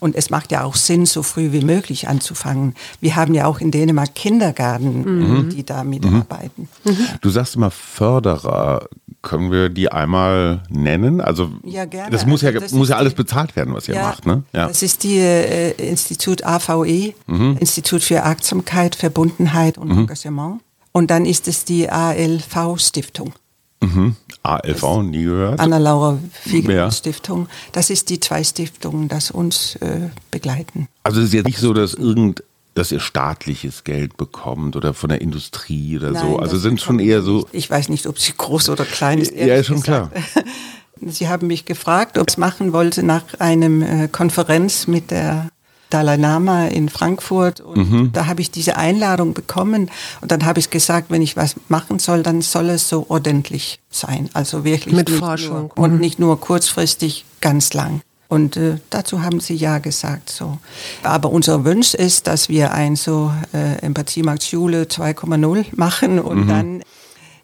Und 0.00 0.16
es 0.16 0.30
macht 0.30 0.50
ja 0.50 0.64
auch 0.64 0.74
Sinn, 0.74 1.06
so 1.06 1.22
früh 1.22 1.52
wie 1.52 1.62
möglich 1.62 2.08
anzufangen. 2.08 2.74
Wir 3.00 3.16
haben 3.16 3.34
ja 3.34 3.46
auch 3.46 3.60
in 3.60 3.70
Dänemark 3.70 4.14
Kindergarten, 4.14 5.02
mhm. 5.02 5.50
die 5.50 5.64
da 5.64 5.84
mitarbeiten. 5.84 6.68
Mhm. 6.84 6.96
Du 7.20 7.30
sagst 7.30 7.54
immer 7.54 7.70
Förderer. 7.70 8.88
Können 9.22 9.52
wir 9.52 9.68
die 9.68 9.92
einmal 9.92 10.62
nennen? 10.70 11.20
Also 11.20 11.50
ja, 11.62 11.84
gerne. 11.84 12.10
das 12.10 12.24
muss 12.24 12.40
ja, 12.40 12.48
also 12.48 12.60
das 12.60 12.72
muss 12.72 12.88
ja 12.88 12.96
alles 12.96 13.12
bezahlt 13.12 13.54
werden, 13.54 13.74
was 13.74 13.86
ihr 13.86 13.94
ja, 13.94 14.02
macht. 14.02 14.24
Ne? 14.24 14.44
Ja. 14.54 14.66
Das 14.66 14.82
ist 14.82 15.02
die 15.02 15.18
äh, 15.18 15.72
Institut 15.72 16.42
AVE, 16.42 17.12
mhm. 17.26 17.58
Institut 17.60 18.02
für 18.02 18.22
Achtsamkeit, 18.22 18.94
Verbundenheit 18.94 19.76
und 19.76 19.88
mhm. 19.88 19.98
Engagement. 19.98 20.62
Und 20.92 21.10
dann 21.10 21.26
ist 21.26 21.48
es 21.48 21.66
die 21.66 21.90
ALV-Stiftung. 21.90 23.34
Mhm. 23.80 24.16
ALV, 24.42 25.02
nie 25.02 25.24
gehört. 25.24 25.58
Anna-Laura 25.58 26.18
Fiegel 26.32 26.76
ja. 26.76 26.90
Stiftung. 26.90 27.48
Das 27.72 27.90
ist 27.90 28.10
die 28.10 28.20
zwei 28.20 28.44
Stiftungen, 28.44 29.08
das 29.08 29.30
uns 29.30 29.76
äh, 29.76 30.10
begleiten. 30.30 30.88
Also 31.02 31.20
es 31.20 31.28
ist 31.28 31.34
jetzt 31.34 31.46
nicht 31.46 31.58
so, 31.58 31.72
dass 31.72 31.94
irgend 31.94 32.42
dass 32.74 32.92
ihr 32.92 33.00
staatliches 33.00 33.82
Geld 33.82 34.16
bekommt 34.16 34.76
oder 34.76 34.94
von 34.94 35.08
der 35.08 35.20
Industrie 35.20 35.98
oder 35.98 36.12
Nein, 36.12 36.22
so. 36.24 36.38
Also 36.38 36.56
sind 36.56 36.80
schon 36.80 37.00
eher 37.00 37.20
so. 37.20 37.48
Ich 37.52 37.68
weiß 37.68 37.88
nicht, 37.88 38.06
ob 38.06 38.18
sie 38.18 38.32
groß 38.36 38.68
oder 38.68 38.84
klein 38.84 39.18
ist. 39.18 39.34
Ja, 39.34 39.56
ist 39.56 39.66
schon 39.66 39.80
gesagt. 39.80 40.14
klar. 40.14 40.44
Sie 41.06 41.28
haben 41.28 41.46
mich 41.46 41.64
gefragt, 41.64 42.18
ob 42.18 42.28
ich 42.28 42.34
es 42.34 42.38
machen 42.38 42.74
wollte 42.74 43.02
nach 43.02 43.22
einem 43.38 43.82
äh, 43.82 44.08
Konferenz 44.08 44.86
mit 44.86 45.10
der 45.10 45.48
Dalai 45.90 46.16
Lama 46.16 46.66
in 46.66 46.88
Frankfurt 46.88 47.60
und 47.60 47.90
mhm. 47.90 48.12
da 48.12 48.26
habe 48.26 48.40
ich 48.40 48.50
diese 48.50 48.76
Einladung 48.76 49.34
bekommen 49.34 49.90
und 50.20 50.30
dann 50.30 50.44
habe 50.44 50.60
ich 50.60 50.70
gesagt, 50.70 51.10
wenn 51.10 51.22
ich 51.22 51.36
was 51.36 51.56
machen 51.68 51.98
soll, 51.98 52.22
dann 52.22 52.42
soll 52.42 52.70
es 52.70 52.88
so 52.88 53.06
ordentlich 53.08 53.80
sein, 53.90 54.30
also 54.32 54.64
wirklich 54.64 54.94
mit 54.94 55.10
Forschung 55.10 55.70
nur, 55.76 55.88
mhm. 55.88 55.94
und 55.94 56.00
nicht 56.00 56.18
nur 56.18 56.40
kurzfristig, 56.40 57.24
ganz 57.40 57.72
lang. 57.74 58.00
Und 58.28 58.56
äh, 58.56 58.76
dazu 58.90 59.22
haben 59.22 59.40
sie 59.40 59.56
ja 59.56 59.78
gesagt 59.78 60.30
so. 60.30 60.58
Aber 61.02 61.32
unser 61.32 61.64
Wunsch 61.64 61.94
ist, 61.94 62.28
dass 62.28 62.48
wir 62.48 62.72
ein 62.72 62.94
so 62.94 63.32
äh, 63.52 63.84
Empathiemarkt 63.84 64.44
Schule 64.44 64.84
2,0 64.84 65.66
machen 65.74 66.20
und 66.20 66.44
mhm. 66.44 66.48
dann 66.48 66.82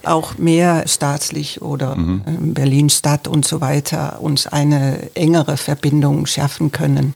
auch 0.04 0.38
mehr 0.38 0.86
staatlich 0.86 1.60
oder 1.60 1.96
mhm. 1.96 2.22
Äh, 2.24 2.30
Berlin 2.52 2.88
Stadt 2.88 3.26
und 3.26 3.44
so 3.44 3.60
weiter 3.60 4.20
uns 4.20 4.46
eine 4.46 5.10
engere 5.14 5.56
Verbindung 5.56 6.26
schaffen 6.26 6.70
können. 6.70 7.14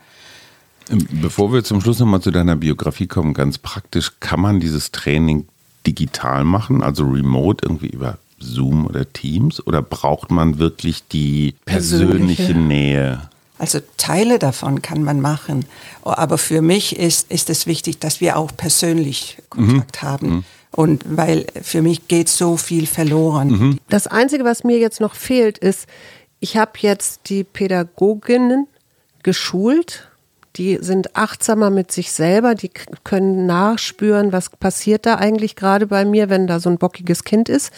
Ähm, 0.91 1.07
bevor 1.11 1.53
wir 1.53 1.65
zum 1.65 1.81
Schluss 1.81 1.99
nochmal 1.99 2.21
zu 2.21 2.31
deiner 2.31 2.57
Biografie 2.57 3.07
kommen, 3.07 3.35
ganz 3.35 3.59
praktisch, 3.59 4.13
kann 4.21 4.41
man 4.41 4.61
dieses 4.61 4.91
Training 4.91 5.47
digital 5.87 6.45
machen, 6.45 6.83
also 6.83 7.05
remote 7.05 7.65
irgendwie 7.65 7.89
über 7.89 8.19
Zoom 8.39 8.87
oder 8.87 9.11
Teams 9.13 9.65
oder 9.67 9.83
braucht 9.83 10.31
man 10.31 10.59
wirklich 10.59 11.07
die 11.09 11.55
persönliche, 11.65 12.45
persönliche. 12.45 12.55
Nähe? 12.55 13.31
Also 13.59 13.81
Teile 13.99 14.39
davon 14.39 14.81
kann 14.81 15.03
man 15.03 15.21
machen, 15.21 15.67
aber 16.03 16.39
für 16.39 16.63
mich 16.63 16.97
ist, 16.97 17.31
ist 17.31 17.51
es 17.51 17.67
wichtig, 17.67 17.99
dass 17.99 18.23
wir 18.23 18.39
auch 18.39 18.57
persönlich 18.57 19.37
Kontakt 19.51 20.03
mhm. 20.03 20.07
haben. 20.07 20.29
Mhm. 20.29 20.45
Und 20.73 21.05
weil 21.05 21.47
für 21.61 21.83
mich 21.83 22.09
geht 22.09 22.29
so 22.29 22.57
viel 22.57 22.87
verloren. 22.87 23.49
Mhm. 23.49 23.79
Das 23.89 24.07
Einzige, 24.07 24.45
was 24.45 24.65
mir 24.65 24.79
jetzt 24.79 25.01
noch 25.01 25.15
fehlt, 25.15 25.59
ist, 25.59 25.87
ich 26.39 26.57
habe 26.57 26.73
jetzt 26.79 27.29
die 27.29 27.45
Pädagoginnen 27.45 28.67
geschult 29.23 30.10
die 30.57 30.79
sind 30.81 31.17
achtsamer 31.17 31.71
mit 31.71 31.93
sich 31.93 32.13
selber, 32.13 32.55
die 32.55 32.71
können 33.05 33.47
nachspüren, 33.47 34.33
was 34.33 34.51
passiert 34.51 35.07
da 35.07 35.17
eigentlich 35.17 35.57
gerade 35.57 35.87
bei 35.87 36.05
mir, 36.05 36.29
wenn 36.29 36.47
da 36.47 36.61
so 36.61 36.71
ein 36.71 36.79
bockiges 36.79 37.25
Kind 37.25 37.49
ist. 37.49 37.73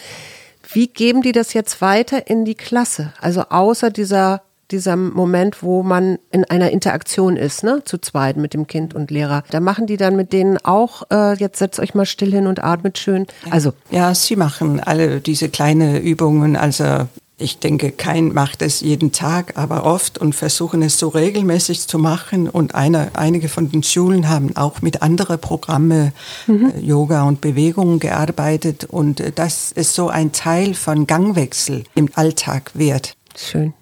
Wie 0.71 0.87
geben 0.87 1.21
die 1.21 1.33
das 1.33 1.53
jetzt 1.53 1.81
weiter 1.81 2.27
in 2.27 2.45
die 2.45 2.55
Klasse? 2.55 3.13
Also 3.21 3.41
außer 3.49 3.89
dieser 3.89 4.41
dieser 4.71 4.95
Moment, 4.95 5.61
wo 5.61 5.83
man 5.83 6.17
in 6.31 6.45
einer 6.45 6.71
Interaktion 6.71 7.37
ist, 7.37 7.63
ne, 7.63 7.83
zu 7.85 7.99
zweit 7.99 8.37
mit 8.37 8.53
dem 8.53 8.65
Kind 8.65 8.93
und 8.93 9.11
Lehrer. 9.11 9.43
Da 9.51 9.59
machen 9.59 9.87
die 9.87 9.97
dann 9.97 10.15
mit 10.15 10.33
denen 10.33 10.57
auch, 10.57 11.03
äh, 11.11 11.35
jetzt 11.35 11.59
setzt 11.59 11.79
euch 11.79 11.93
mal 11.93 12.05
still 12.05 12.31
hin 12.31 12.47
und 12.47 12.63
atmet 12.63 12.97
schön. 12.97 13.27
Also. 13.49 13.73
Ja, 13.91 14.15
sie 14.15 14.35
machen 14.35 14.79
alle 14.79 15.21
diese 15.21 15.49
kleine 15.49 15.99
Übungen, 15.99 16.55
also 16.55 17.07
ich 17.43 17.59
denke, 17.59 17.91
kein 17.91 18.33
macht 18.33 18.61
es 18.61 18.79
jeden 18.79 19.11
Tag, 19.11 19.57
aber 19.57 19.85
oft 19.85 20.17
und 20.17 20.33
versuchen 20.33 20.81
es 20.81 20.97
so 20.97 21.09
regelmäßig 21.09 21.87
zu 21.87 21.99
machen. 21.99 22.49
Und 22.49 22.73
eine, 22.73 23.11
einige 23.15 23.49
von 23.49 23.69
den 23.69 23.83
Schulen 23.83 24.29
haben 24.29 24.55
auch 24.55 24.81
mit 24.81 25.01
anderen 25.01 25.39
Programmen 25.39 26.13
mhm. 26.47 26.71
äh, 26.75 26.79
Yoga 26.79 27.23
und 27.23 27.41
Bewegung 27.41 27.99
gearbeitet. 27.99 28.85
Und 28.85 29.19
äh, 29.19 29.31
das 29.33 29.73
ist 29.73 29.93
so 29.93 30.07
ein 30.07 30.31
Teil 30.31 30.73
von 30.73 31.05
Gangwechsel 31.05 31.83
im 31.95 32.09
Alltag 32.15 32.71
wert. 32.73 33.15
Schön. 33.35 33.73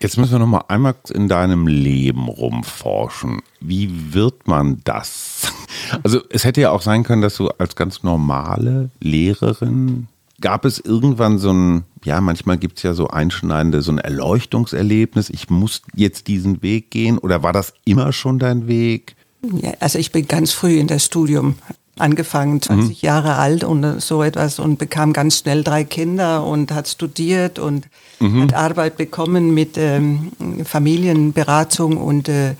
Jetzt 0.00 0.16
müssen 0.16 0.32
wir 0.32 0.38
noch 0.38 0.46
mal 0.46 0.64
einmal 0.68 0.94
in 1.12 1.28
deinem 1.28 1.66
Leben 1.66 2.28
rumforschen. 2.28 3.40
Wie 3.60 4.12
wird 4.12 4.46
man 4.46 4.80
das? 4.84 5.52
Also 6.02 6.20
es 6.28 6.44
hätte 6.44 6.60
ja 6.60 6.70
auch 6.70 6.82
sein 6.82 7.02
können, 7.02 7.22
dass 7.22 7.36
du 7.36 7.48
als 7.48 7.74
ganz 7.74 8.02
normale 8.02 8.90
Lehrerin 9.00 10.06
Gab 10.40 10.64
es 10.64 10.78
irgendwann 10.78 11.38
so 11.38 11.52
ein, 11.52 11.84
ja, 12.04 12.20
manchmal 12.20 12.58
gibt 12.58 12.78
es 12.78 12.84
ja 12.84 12.94
so 12.94 13.08
einschneidende, 13.08 13.82
so 13.82 13.90
ein 13.92 13.98
Erleuchtungserlebnis, 13.98 15.30
ich 15.30 15.50
muss 15.50 15.82
jetzt 15.94 16.28
diesen 16.28 16.62
Weg 16.62 16.90
gehen 16.90 17.18
oder 17.18 17.42
war 17.42 17.52
das 17.52 17.74
immer 17.84 18.12
schon 18.12 18.38
dein 18.38 18.68
Weg? 18.68 19.16
Ja, 19.42 19.72
also 19.80 19.98
ich 19.98 20.12
bin 20.12 20.28
ganz 20.28 20.52
früh 20.52 20.78
in 20.78 20.86
das 20.86 21.04
Studium 21.04 21.56
angefangen, 22.00 22.60
20 22.62 23.02
mhm. 23.02 23.06
Jahre 23.06 23.36
alt 23.36 23.64
und 23.64 24.00
so 24.00 24.22
etwas 24.22 24.58
und 24.58 24.78
bekam 24.78 25.12
ganz 25.12 25.38
schnell 25.38 25.64
drei 25.64 25.84
Kinder 25.84 26.44
und 26.44 26.72
hat 26.72 26.88
studiert 26.88 27.58
und 27.58 27.86
mhm. 28.20 28.42
hat 28.42 28.54
Arbeit 28.54 28.96
bekommen 28.96 29.54
mit 29.54 29.76
ähm, 29.76 30.32
Familienberatung 30.64 31.96
und 31.96 32.28
äh, 32.28 32.54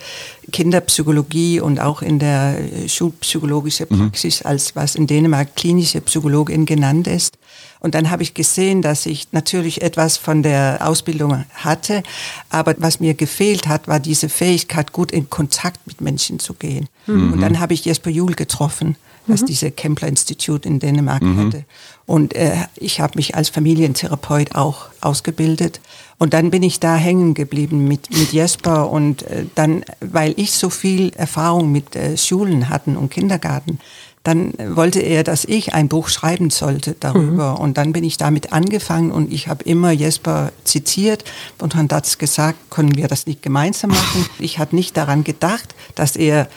Kinderpsychologie 0.53 1.61
und 1.61 1.81
auch 1.81 2.03
in 2.03 2.19
der 2.19 2.59
äh, 2.59 2.89
schulpsychologischen 2.89 3.87
mhm. 3.89 3.99
Praxis 3.99 4.43
mhm. 4.43 4.51
als 4.51 4.77
was 4.77 4.95
in 4.95 5.07
Dänemark 5.07 5.57
klinische 5.57 6.01
Psychologin 6.01 6.67
genannt 6.67 7.07
ist. 7.07 7.39
Und 7.81 7.95
dann 7.95 8.11
habe 8.11 8.23
ich 8.23 8.35
gesehen, 8.35 8.83
dass 8.83 9.07
ich 9.07 9.29
natürlich 9.33 9.83
etwas 9.83 10.17
von 10.17 10.43
der 10.43 10.79
Ausbildung 10.81 11.45
hatte, 11.55 12.03
aber 12.51 12.75
was 12.79 12.99
mir 12.99 13.15
gefehlt 13.15 13.69
hat, 13.69 13.87
war 13.87 14.01
diese 14.01 14.29
Fähigkeit, 14.29 14.93
gut 14.93 15.13
in 15.13 15.31
Kontakt 15.31 15.87
mit 15.87 16.01
Menschen 16.01 16.41
zu 16.41 16.55
gehen. 16.55 16.89
Mhm. 17.07 17.35
Und 17.35 17.41
dann 17.41 17.61
habe 17.61 17.75
ich 17.75 17.85
Jesper 17.85 18.11
Juhl 18.11 18.35
getroffen 18.35 18.97
was 19.29 19.43
mhm. 19.43 19.47
diese 19.47 19.71
Kempler 19.71 20.09
Institut 20.09 20.67
in 20.67 20.79
Dänemark 20.79 21.23
mhm. 21.23 21.47
hatte. 21.47 21.65
Und 22.07 22.35
äh, 22.35 22.57
ich 22.77 23.01
habe 23.01 23.13
mich 23.17 23.35
als 23.35 23.49
Familientherapeut 23.49 24.55
auch 24.55 24.87
ausgebildet. 25.01 25.81
Und 26.19 26.33
dann 26.35 26.51
bin 26.51 26.63
ich 26.63 26.81
da 26.81 26.97
hängen 26.97 27.35
geblieben 27.35 27.87
mit, 27.87 28.11
mit 28.11 28.33
Jesper 28.33 28.91
und 28.91 29.23
äh, 29.23 29.45
dann, 29.55 29.85
weil 30.01 30.35
ich 30.37 30.53
so 30.53 30.71
viel 30.71 31.13
Erfahrung 31.15 31.71
mit 31.71 31.95
äh, 31.95 32.17
Schulen 32.17 32.71
hatten 32.71 32.97
und 32.97 33.11
Kindergarten, 33.11 33.79
dann 34.25 34.53
wollte 34.77 35.01
er, 35.01 35.25
dass 35.25 35.45
ich 35.45 35.73
ein 35.73 35.89
Buch 35.89 36.09
schreiben 36.09 36.51
sollte 36.51 36.97
darüber. 36.99 37.53
Mhm. 37.53 37.59
Und 37.61 37.79
dann 37.79 37.93
bin 37.93 38.05
ich 38.05 38.19
damit 38.19 38.53
angefangen 38.53 39.11
und 39.11 39.33
ich 39.33 39.49
habe 39.49 39.65
immer 39.65 39.91
Jesper 39.91 40.53
zitiert 40.65 41.25
und 41.59 41.75
hat 41.75 42.19
gesagt, 42.19 42.59
können 42.71 42.97
wir 42.97 43.09
das 43.09 43.27
nicht 43.27 43.43
gemeinsam 43.43 43.91
machen? 43.91 44.27
Ich 44.39 44.59
hatte 44.59 44.75
nicht 44.75 44.97
daran 44.97 45.25
gedacht, 45.25 45.75
dass 45.95 46.15
er 46.17 46.49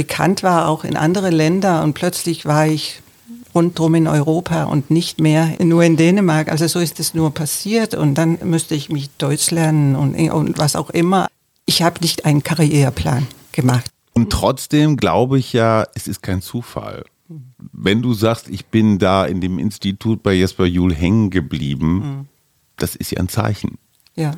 bekannt 0.00 0.42
war, 0.42 0.66
auch 0.66 0.84
in 0.84 0.96
andere 0.96 1.28
Länder. 1.28 1.82
Und 1.82 1.92
plötzlich 1.92 2.46
war 2.46 2.66
ich 2.66 3.02
rundherum 3.54 3.94
in 3.96 4.06
Europa 4.06 4.64
und 4.64 4.90
nicht 4.90 5.20
mehr 5.20 5.54
nur 5.62 5.84
in 5.84 5.98
Dänemark. 5.98 6.50
Also 6.50 6.66
so 6.68 6.78
ist 6.78 6.98
es 7.00 7.12
nur 7.12 7.34
passiert. 7.34 7.94
Und 7.94 8.14
dann 8.14 8.38
müsste 8.42 8.74
ich 8.74 8.88
mich 8.88 9.10
Deutsch 9.18 9.50
lernen 9.50 9.96
und, 9.96 10.14
und 10.30 10.56
was 10.56 10.74
auch 10.74 10.88
immer. 10.88 11.28
Ich 11.66 11.82
habe 11.82 12.00
nicht 12.00 12.24
einen 12.24 12.42
Karriereplan 12.42 13.26
gemacht. 13.52 13.90
Und 14.14 14.30
trotzdem 14.30 14.96
glaube 14.96 15.38
ich 15.38 15.52
ja, 15.52 15.86
es 15.94 16.08
ist 16.08 16.22
kein 16.22 16.40
Zufall. 16.40 17.04
Wenn 17.58 18.00
du 18.00 18.14
sagst, 18.14 18.48
ich 18.48 18.64
bin 18.64 18.98
da 18.98 19.26
in 19.26 19.42
dem 19.42 19.58
Institut 19.58 20.22
bei 20.22 20.32
Jesper 20.32 20.64
Juhl 20.64 20.94
hängen 20.94 21.28
geblieben, 21.28 21.92
mhm. 21.92 22.28
das 22.78 22.96
ist 22.96 23.12
ja 23.12 23.18
ein 23.20 23.28
Zeichen. 23.28 23.76
Ja. 24.16 24.32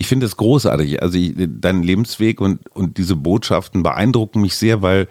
Ich 0.00 0.06
finde 0.06 0.24
es 0.24 0.38
großartig. 0.38 1.02
Also 1.02 1.18
ich, 1.18 1.34
dein 1.36 1.82
Lebensweg 1.82 2.40
und, 2.40 2.66
und 2.74 2.96
diese 2.96 3.16
Botschaften 3.16 3.82
beeindrucken 3.82 4.40
mich 4.40 4.56
sehr, 4.56 4.80
weil, 4.80 5.08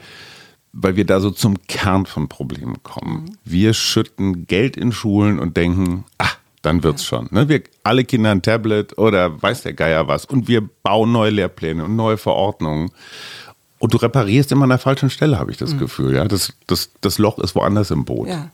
weil 0.74 0.96
wir 0.96 1.06
da 1.06 1.20
so 1.20 1.30
zum 1.30 1.62
Kern 1.68 2.08
von 2.08 2.28
Problemen 2.28 2.82
kommen. 2.82 3.26
Mhm. 3.26 3.38
Wir 3.46 3.74
schütten 3.76 4.48
Geld 4.48 4.76
in 4.76 4.92
Schulen 4.92 5.38
und 5.38 5.58
denken, 5.58 6.06
ah, 6.18 6.32
dann 6.64 6.82
wird's 6.82 7.04
ja. 7.04 7.20
schon. 7.20 7.28
Ne? 7.30 7.48
Wir 7.50 7.62
alle 7.84 8.04
Kinder 8.04 8.32
ein 8.32 8.42
Tablet 8.42 8.98
oder 8.98 9.40
weiß 9.40 9.62
der 9.62 9.74
Geier 9.74 10.08
was. 10.08 10.26
Und 10.26 10.48
wir 10.48 10.68
bauen 10.82 11.12
neue 11.12 11.30
Lehrpläne 11.30 11.86
und 11.86 11.96
neue 11.96 12.18
Verordnungen. 12.18 12.90
Und 13.78 13.94
du 13.94 13.98
reparierst 13.98 14.52
immer 14.52 14.64
an 14.64 14.70
der 14.70 14.80
falschen 14.80 15.12
Stelle, 15.12 15.38
habe 15.38 15.52
ich 15.52 15.58
das 15.58 15.76
mhm. 15.76 15.80
Gefühl. 15.82 16.16
Ja, 16.16 16.26
das, 16.26 16.54
das, 16.66 16.90
das 17.00 17.20
Loch 17.20 17.38
ist 17.38 17.54
woanders 17.54 17.92
im 17.92 18.06
Boot. 18.06 18.28
Ja. 18.28 18.50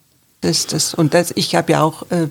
Das, 0.46 0.68
das, 0.68 0.94
und 0.94 1.14
das, 1.16 1.34
ich 1.36 1.56
habe 1.56 1.72
ja 1.72 1.82
auch 1.82 2.04
äh, 2.12 2.28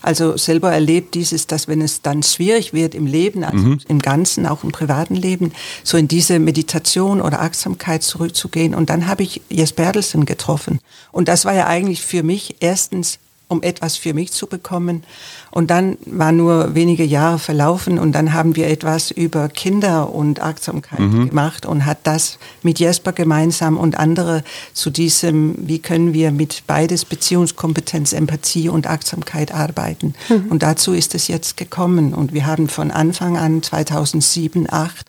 also 0.00 0.36
selber 0.36 0.72
erlebt 0.72 1.14
dieses, 1.14 1.48
dass 1.48 1.66
wenn 1.66 1.80
es 1.80 2.00
dann 2.00 2.22
schwierig 2.22 2.72
wird 2.72 2.94
im 2.94 3.06
Leben, 3.06 3.42
also 3.42 3.58
mhm. 3.58 3.78
im 3.88 3.98
Ganzen, 3.98 4.46
auch 4.46 4.62
im 4.62 4.70
privaten 4.70 5.16
Leben, 5.16 5.52
so 5.82 5.96
in 5.96 6.06
diese 6.06 6.38
Meditation 6.38 7.20
oder 7.20 7.40
Achtsamkeit 7.40 8.04
zurückzugehen. 8.04 8.74
Und 8.76 8.88
dann 8.88 9.08
habe 9.08 9.24
ich 9.24 9.42
Jes 9.50 9.72
Bertelsen 9.72 10.24
getroffen. 10.24 10.78
Und 11.10 11.26
das 11.26 11.44
war 11.44 11.54
ja 11.54 11.66
eigentlich 11.66 12.02
für 12.02 12.22
mich 12.22 12.56
erstens 12.60 13.18
um 13.48 13.62
etwas 13.62 13.96
für 13.96 14.12
mich 14.12 14.32
zu 14.32 14.46
bekommen. 14.46 15.04
Und 15.50 15.70
dann 15.70 15.96
waren 16.04 16.36
nur 16.36 16.74
wenige 16.74 17.04
Jahre 17.04 17.38
verlaufen 17.38 17.98
und 17.98 18.12
dann 18.12 18.32
haben 18.32 18.56
wir 18.56 18.68
etwas 18.68 19.10
über 19.10 19.48
Kinder 19.48 20.12
und 20.12 20.40
Achtsamkeit 20.40 20.98
mhm. 20.98 21.28
gemacht 21.28 21.64
und 21.64 21.86
hat 21.86 21.98
das 22.02 22.38
mit 22.62 22.78
Jesper 22.78 23.12
gemeinsam 23.12 23.76
und 23.76 23.98
andere 23.98 24.42
zu 24.72 24.90
diesem, 24.90 25.54
wie 25.58 25.78
können 25.78 26.12
wir 26.12 26.32
mit 26.32 26.64
beides 26.66 27.04
Beziehungskompetenz, 27.04 28.12
Empathie 28.12 28.68
und 28.68 28.86
Achtsamkeit 28.86 29.54
arbeiten. 29.54 30.14
Mhm. 30.28 30.46
Und 30.50 30.62
dazu 30.62 30.92
ist 30.92 31.14
es 31.14 31.28
jetzt 31.28 31.56
gekommen 31.56 32.14
und 32.14 32.32
wir 32.32 32.46
haben 32.46 32.68
von 32.68 32.90
Anfang 32.90 33.36
an 33.36 33.62
2007, 33.62 34.66
2008 34.66 35.06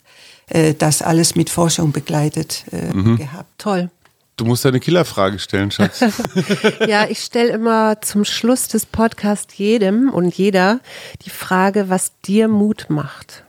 äh, 0.48 0.74
das 0.74 1.02
alles 1.02 1.36
mit 1.36 1.50
Forschung 1.50 1.92
begleitet 1.92 2.64
äh, 2.72 2.94
mhm. 2.94 3.18
gehabt. 3.18 3.50
Toll. 3.58 3.90
Du 4.38 4.46
musst 4.46 4.66
eine 4.68 4.80
Killerfrage 4.80 5.40
stellen, 5.40 5.72
Schatz. 5.72 6.00
ja, 6.88 7.08
ich 7.10 7.20
stelle 7.22 7.50
immer 7.50 8.02
zum 8.02 8.24
Schluss 8.24 8.68
des 8.68 8.86
Podcasts 8.86 9.58
jedem 9.58 10.12
und 10.12 10.38
jeder 10.38 10.80
die 11.26 11.32
Frage, 11.32 11.90
was 11.90 12.12
dir 12.22 12.48
Mut 12.48 12.86
macht 12.90 13.44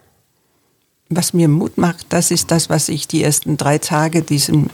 was 1.11 1.33
mir 1.33 1.49
Mut 1.49 1.79
macht, 1.79 2.07
das 2.11 2.31
ist 2.31 2.51
das, 2.51 2.69
was 2.69 2.89
ich 2.91 3.09
die 3.09 3.23
ersten 3.23 3.57
drei 3.57 3.79
Tage 3.79 4.21
diesen, 4.21 4.69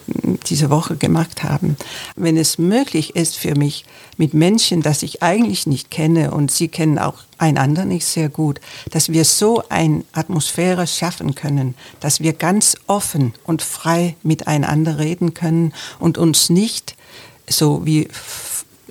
diese 0.48 0.68
Woche 0.68 0.96
gemacht 0.96 1.44
habe. 1.44 1.76
Wenn 2.16 2.36
es 2.36 2.58
möglich 2.58 3.14
ist 3.14 3.36
für 3.36 3.54
mich, 3.54 3.84
mit 4.16 4.34
Menschen, 4.34 4.82
das 4.82 5.02
ich 5.02 5.22
eigentlich 5.22 5.66
nicht 5.66 5.90
kenne 5.90 6.32
und 6.32 6.50
sie 6.50 6.68
kennen 6.68 6.98
auch 6.98 7.18
einander 7.38 7.84
nicht 7.84 8.06
sehr 8.06 8.28
gut, 8.28 8.60
dass 8.90 9.10
wir 9.10 9.24
so 9.24 9.62
eine 9.68 10.04
Atmosphäre 10.12 10.86
schaffen 10.86 11.34
können, 11.34 11.74
dass 12.00 12.20
wir 12.20 12.32
ganz 12.32 12.76
offen 12.86 13.34
und 13.44 13.62
frei 13.62 14.16
miteinander 14.22 14.98
reden 14.98 15.34
können 15.34 15.72
und 15.98 16.18
uns 16.18 16.50
nicht 16.50 16.96
so 17.48 17.84
wie 17.84 18.08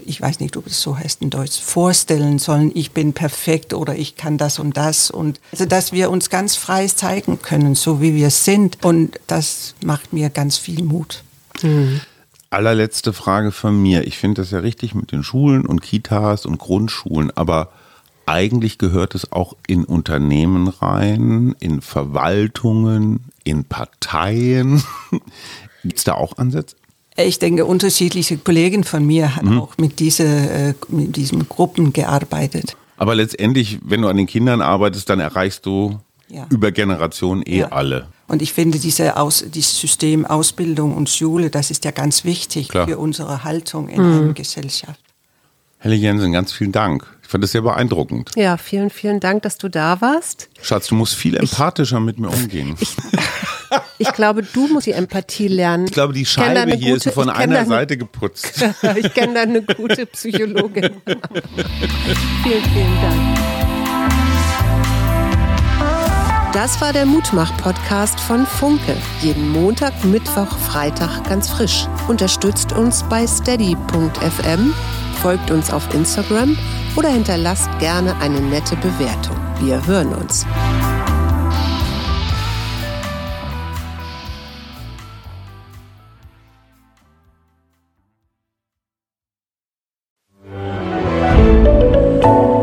ich 0.05 0.21
weiß 0.21 0.39
nicht, 0.39 0.57
ob 0.57 0.67
es 0.67 0.81
so 0.81 0.97
heißt 0.97 1.21
in 1.21 1.29
Deutsch, 1.29 1.59
vorstellen 1.59 2.39
sollen, 2.39 2.71
ich 2.73 2.91
bin 2.91 3.13
perfekt 3.13 3.73
oder 3.73 3.95
ich 3.95 4.15
kann 4.15 4.37
das 4.37 4.59
und 4.59 4.77
das. 4.77 5.11
Und 5.11 5.39
also, 5.51 5.65
dass 5.65 5.91
wir 5.91 6.09
uns 6.09 6.29
ganz 6.29 6.55
frei 6.55 6.87
zeigen 6.87 7.41
können, 7.41 7.75
so 7.75 8.01
wie 8.01 8.15
wir 8.15 8.29
sind. 8.29 8.83
Und 8.83 9.19
das 9.27 9.75
macht 9.83 10.13
mir 10.13 10.29
ganz 10.29 10.57
viel 10.57 10.83
Mut. 10.83 11.23
Mhm. 11.61 12.01
Allerletzte 12.49 13.13
Frage 13.13 13.51
von 13.51 13.81
mir. 13.81 14.05
Ich 14.05 14.17
finde 14.17 14.41
das 14.41 14.51
ja 14.51 14.59
richtig 14.59 14.93
mit 14.93 15.11
den 15.11 15.23
Schulen 15.23 15.65
und 15.65 15.81
Kitas 15.81 16.45
und 16.45 16.59
Grundschulen, 16.59 17.31
aber 17.35 17.69
eigentlich 18.25 18.77
gehört 18.77 19.15
es 19.15 19.31
auch 19.31 19.55
in 19.67 19.83
Unternehmen 19.83 20.67
rein, 20.67 21.55
in 21.59 21.81
Verwaltungen, 21.81 23.25
in 23.43 23.65
Parteien. 23.65 24.83
Gibt 25.83 25.97
es 25.97 26.03
da 26.03 26.13
auch 26.13 26.37
Ansätze? 26.37 26.75
Ich 27.15 27.39
denke, 27.39 27.65
unterschiedliche 27.65 28.37
Kollegen 28.37 28.83
von 28.83 29.05
mir 29.05 29.35
haben 29.35 29.51
mhm. 29.51 29.61
auch 29.61 29.77
mit, 29.77 29.99
diese, 29.99 30.23
äh, 30.23 30.73
mit 30.89 31.15
diesen 31.15 31.47
Gruppen 31.47 31.93
gearbeitet. 31.93 32.75
Aber 32.97 33.15
letztendlich, 33.15 33.79
wenn 33.83 34.01
du 34.01 34.07
an 34.07 34.17
den 34.17 34.27
Kindern 34.27 34.61
arbeitest, 34.61 35.09
dann 35.09 35.19
erreichst 35.19 35.65
du 35.65 35.99
ja. 36.29 36.47
über 36.49 36.71
Generationen 36.71 37.43
eh 37.45 37.59
ja. 37.59 37.71
alle. 37.71 38.07
Und 38.27 38.41
ich 38.41 38.53
finde, 38.53 38.79
diese 38.79 39.17
Aus, 39.17 39.45
dieses 39.47 39.79
System 39.79 40.25
Ausbildung 40.25 40.95
und 40.95 41.09
Schule, 41.09 41.49
das 41.49 41.69
ist 41.69 41.85
ja 41.85 41.91
ganz 41.91 42.23
wichtig 42.23 42.69
Klar. 42.69 42.87
für 42.87 42.97
unsere 42.97 43.43
Haltung 43.43 43.89
in 43.89 44.01
mhm. 44.01 44.21
einer 44.23 44.33
Gesellschaft. 44.33 44.99
Helle 45.77 45.95
Jensen, 45.95 46.31
ganz 46.31 46.53
vielen 46.53 46.71
Dank. 46.71 47.05
Ich 47.21 47.27
fand 47.27 47.43
das 47.43 47.51
sehr 47.51 47.61
beeindruckend. 47.61 48.31
Ja, 48.35 48.57
vielen, 48.57 48.89
vielen 48.89 49.19
Dank, 49.19 49.43
dass 49.43 49.57
du 49.57 49.67
da 49.67 49.99
warst. 50.01 50.49
Schatz, 50.61 50.87
du 50.87 50.95
musst 50.95 51.13
viel 51.13 51.35
empathischer 51.35 51.97
ich, 51.97 52.03
mit 52.03 52.19
mir 52.19 52.29
umgehen. 52.29 52.75
Ich, 52.79 52.95
ich, 53.97 54.11
glaube, 54.13 54.43
du 54.43 54.67
musst 54.67 54.87
die 54.87 54.91
Empathie 54.91 55.47
lernen. 55.47 55.85
Ich 55.85 55.93
glaube, 55.93 56.13
die 56.13 56.25
Scheibe 56.25 56.75
hier 56.75 56.93
gute, 56.95 57.09
ist 57.09 57.13
von 57.13 57.29
einer 57.29 57.59
eine, 57.59 57.67
Seite 57.67 57.97
geputzt. 57.97 58.63
ich 58.95 59.13
kenne 59.13 59.33
da 59.33 59.41
eine 59.41 59.61
gute 59.61 60.05
Psychologin. 60.05 61.01
vielen, 62.43 62.63
vielen 62.63 63.01
Dank. 63.01 63.39
Das 66.53 66.79
war 66.81 66.93
der 66.93 67.07
Mutmach-Podcast 67.07 68.19
von 68.19 68.45
Funke. 68.45 68.95
Jeden 69.21 69.49
Montag, 69.49 69.91
Mittwoch, 70.03 70.55
Freitag 70.59 71.27
ganz 71.27 71.49
frisch. 71.49 71.87
Unterstützt 72.07 72.73
uns 72.73 73.03
bei 73.09 73.25
steady.fm 73.25 74.73
folgt 75.23 75.51
uns 75.51 75.71
auf 75.71 75.93
Instagram 75.93 76.57
oder 76.97 77.07
hinterlasst 77.07 77.69
gerne 77.79 78.13
eine 78.19 78.41
nette 78.41 78.75
Bewertung. 78.75 79.37
Wir 79.61 79.85
hören 79.87 80.13
uns. 80.13 80.45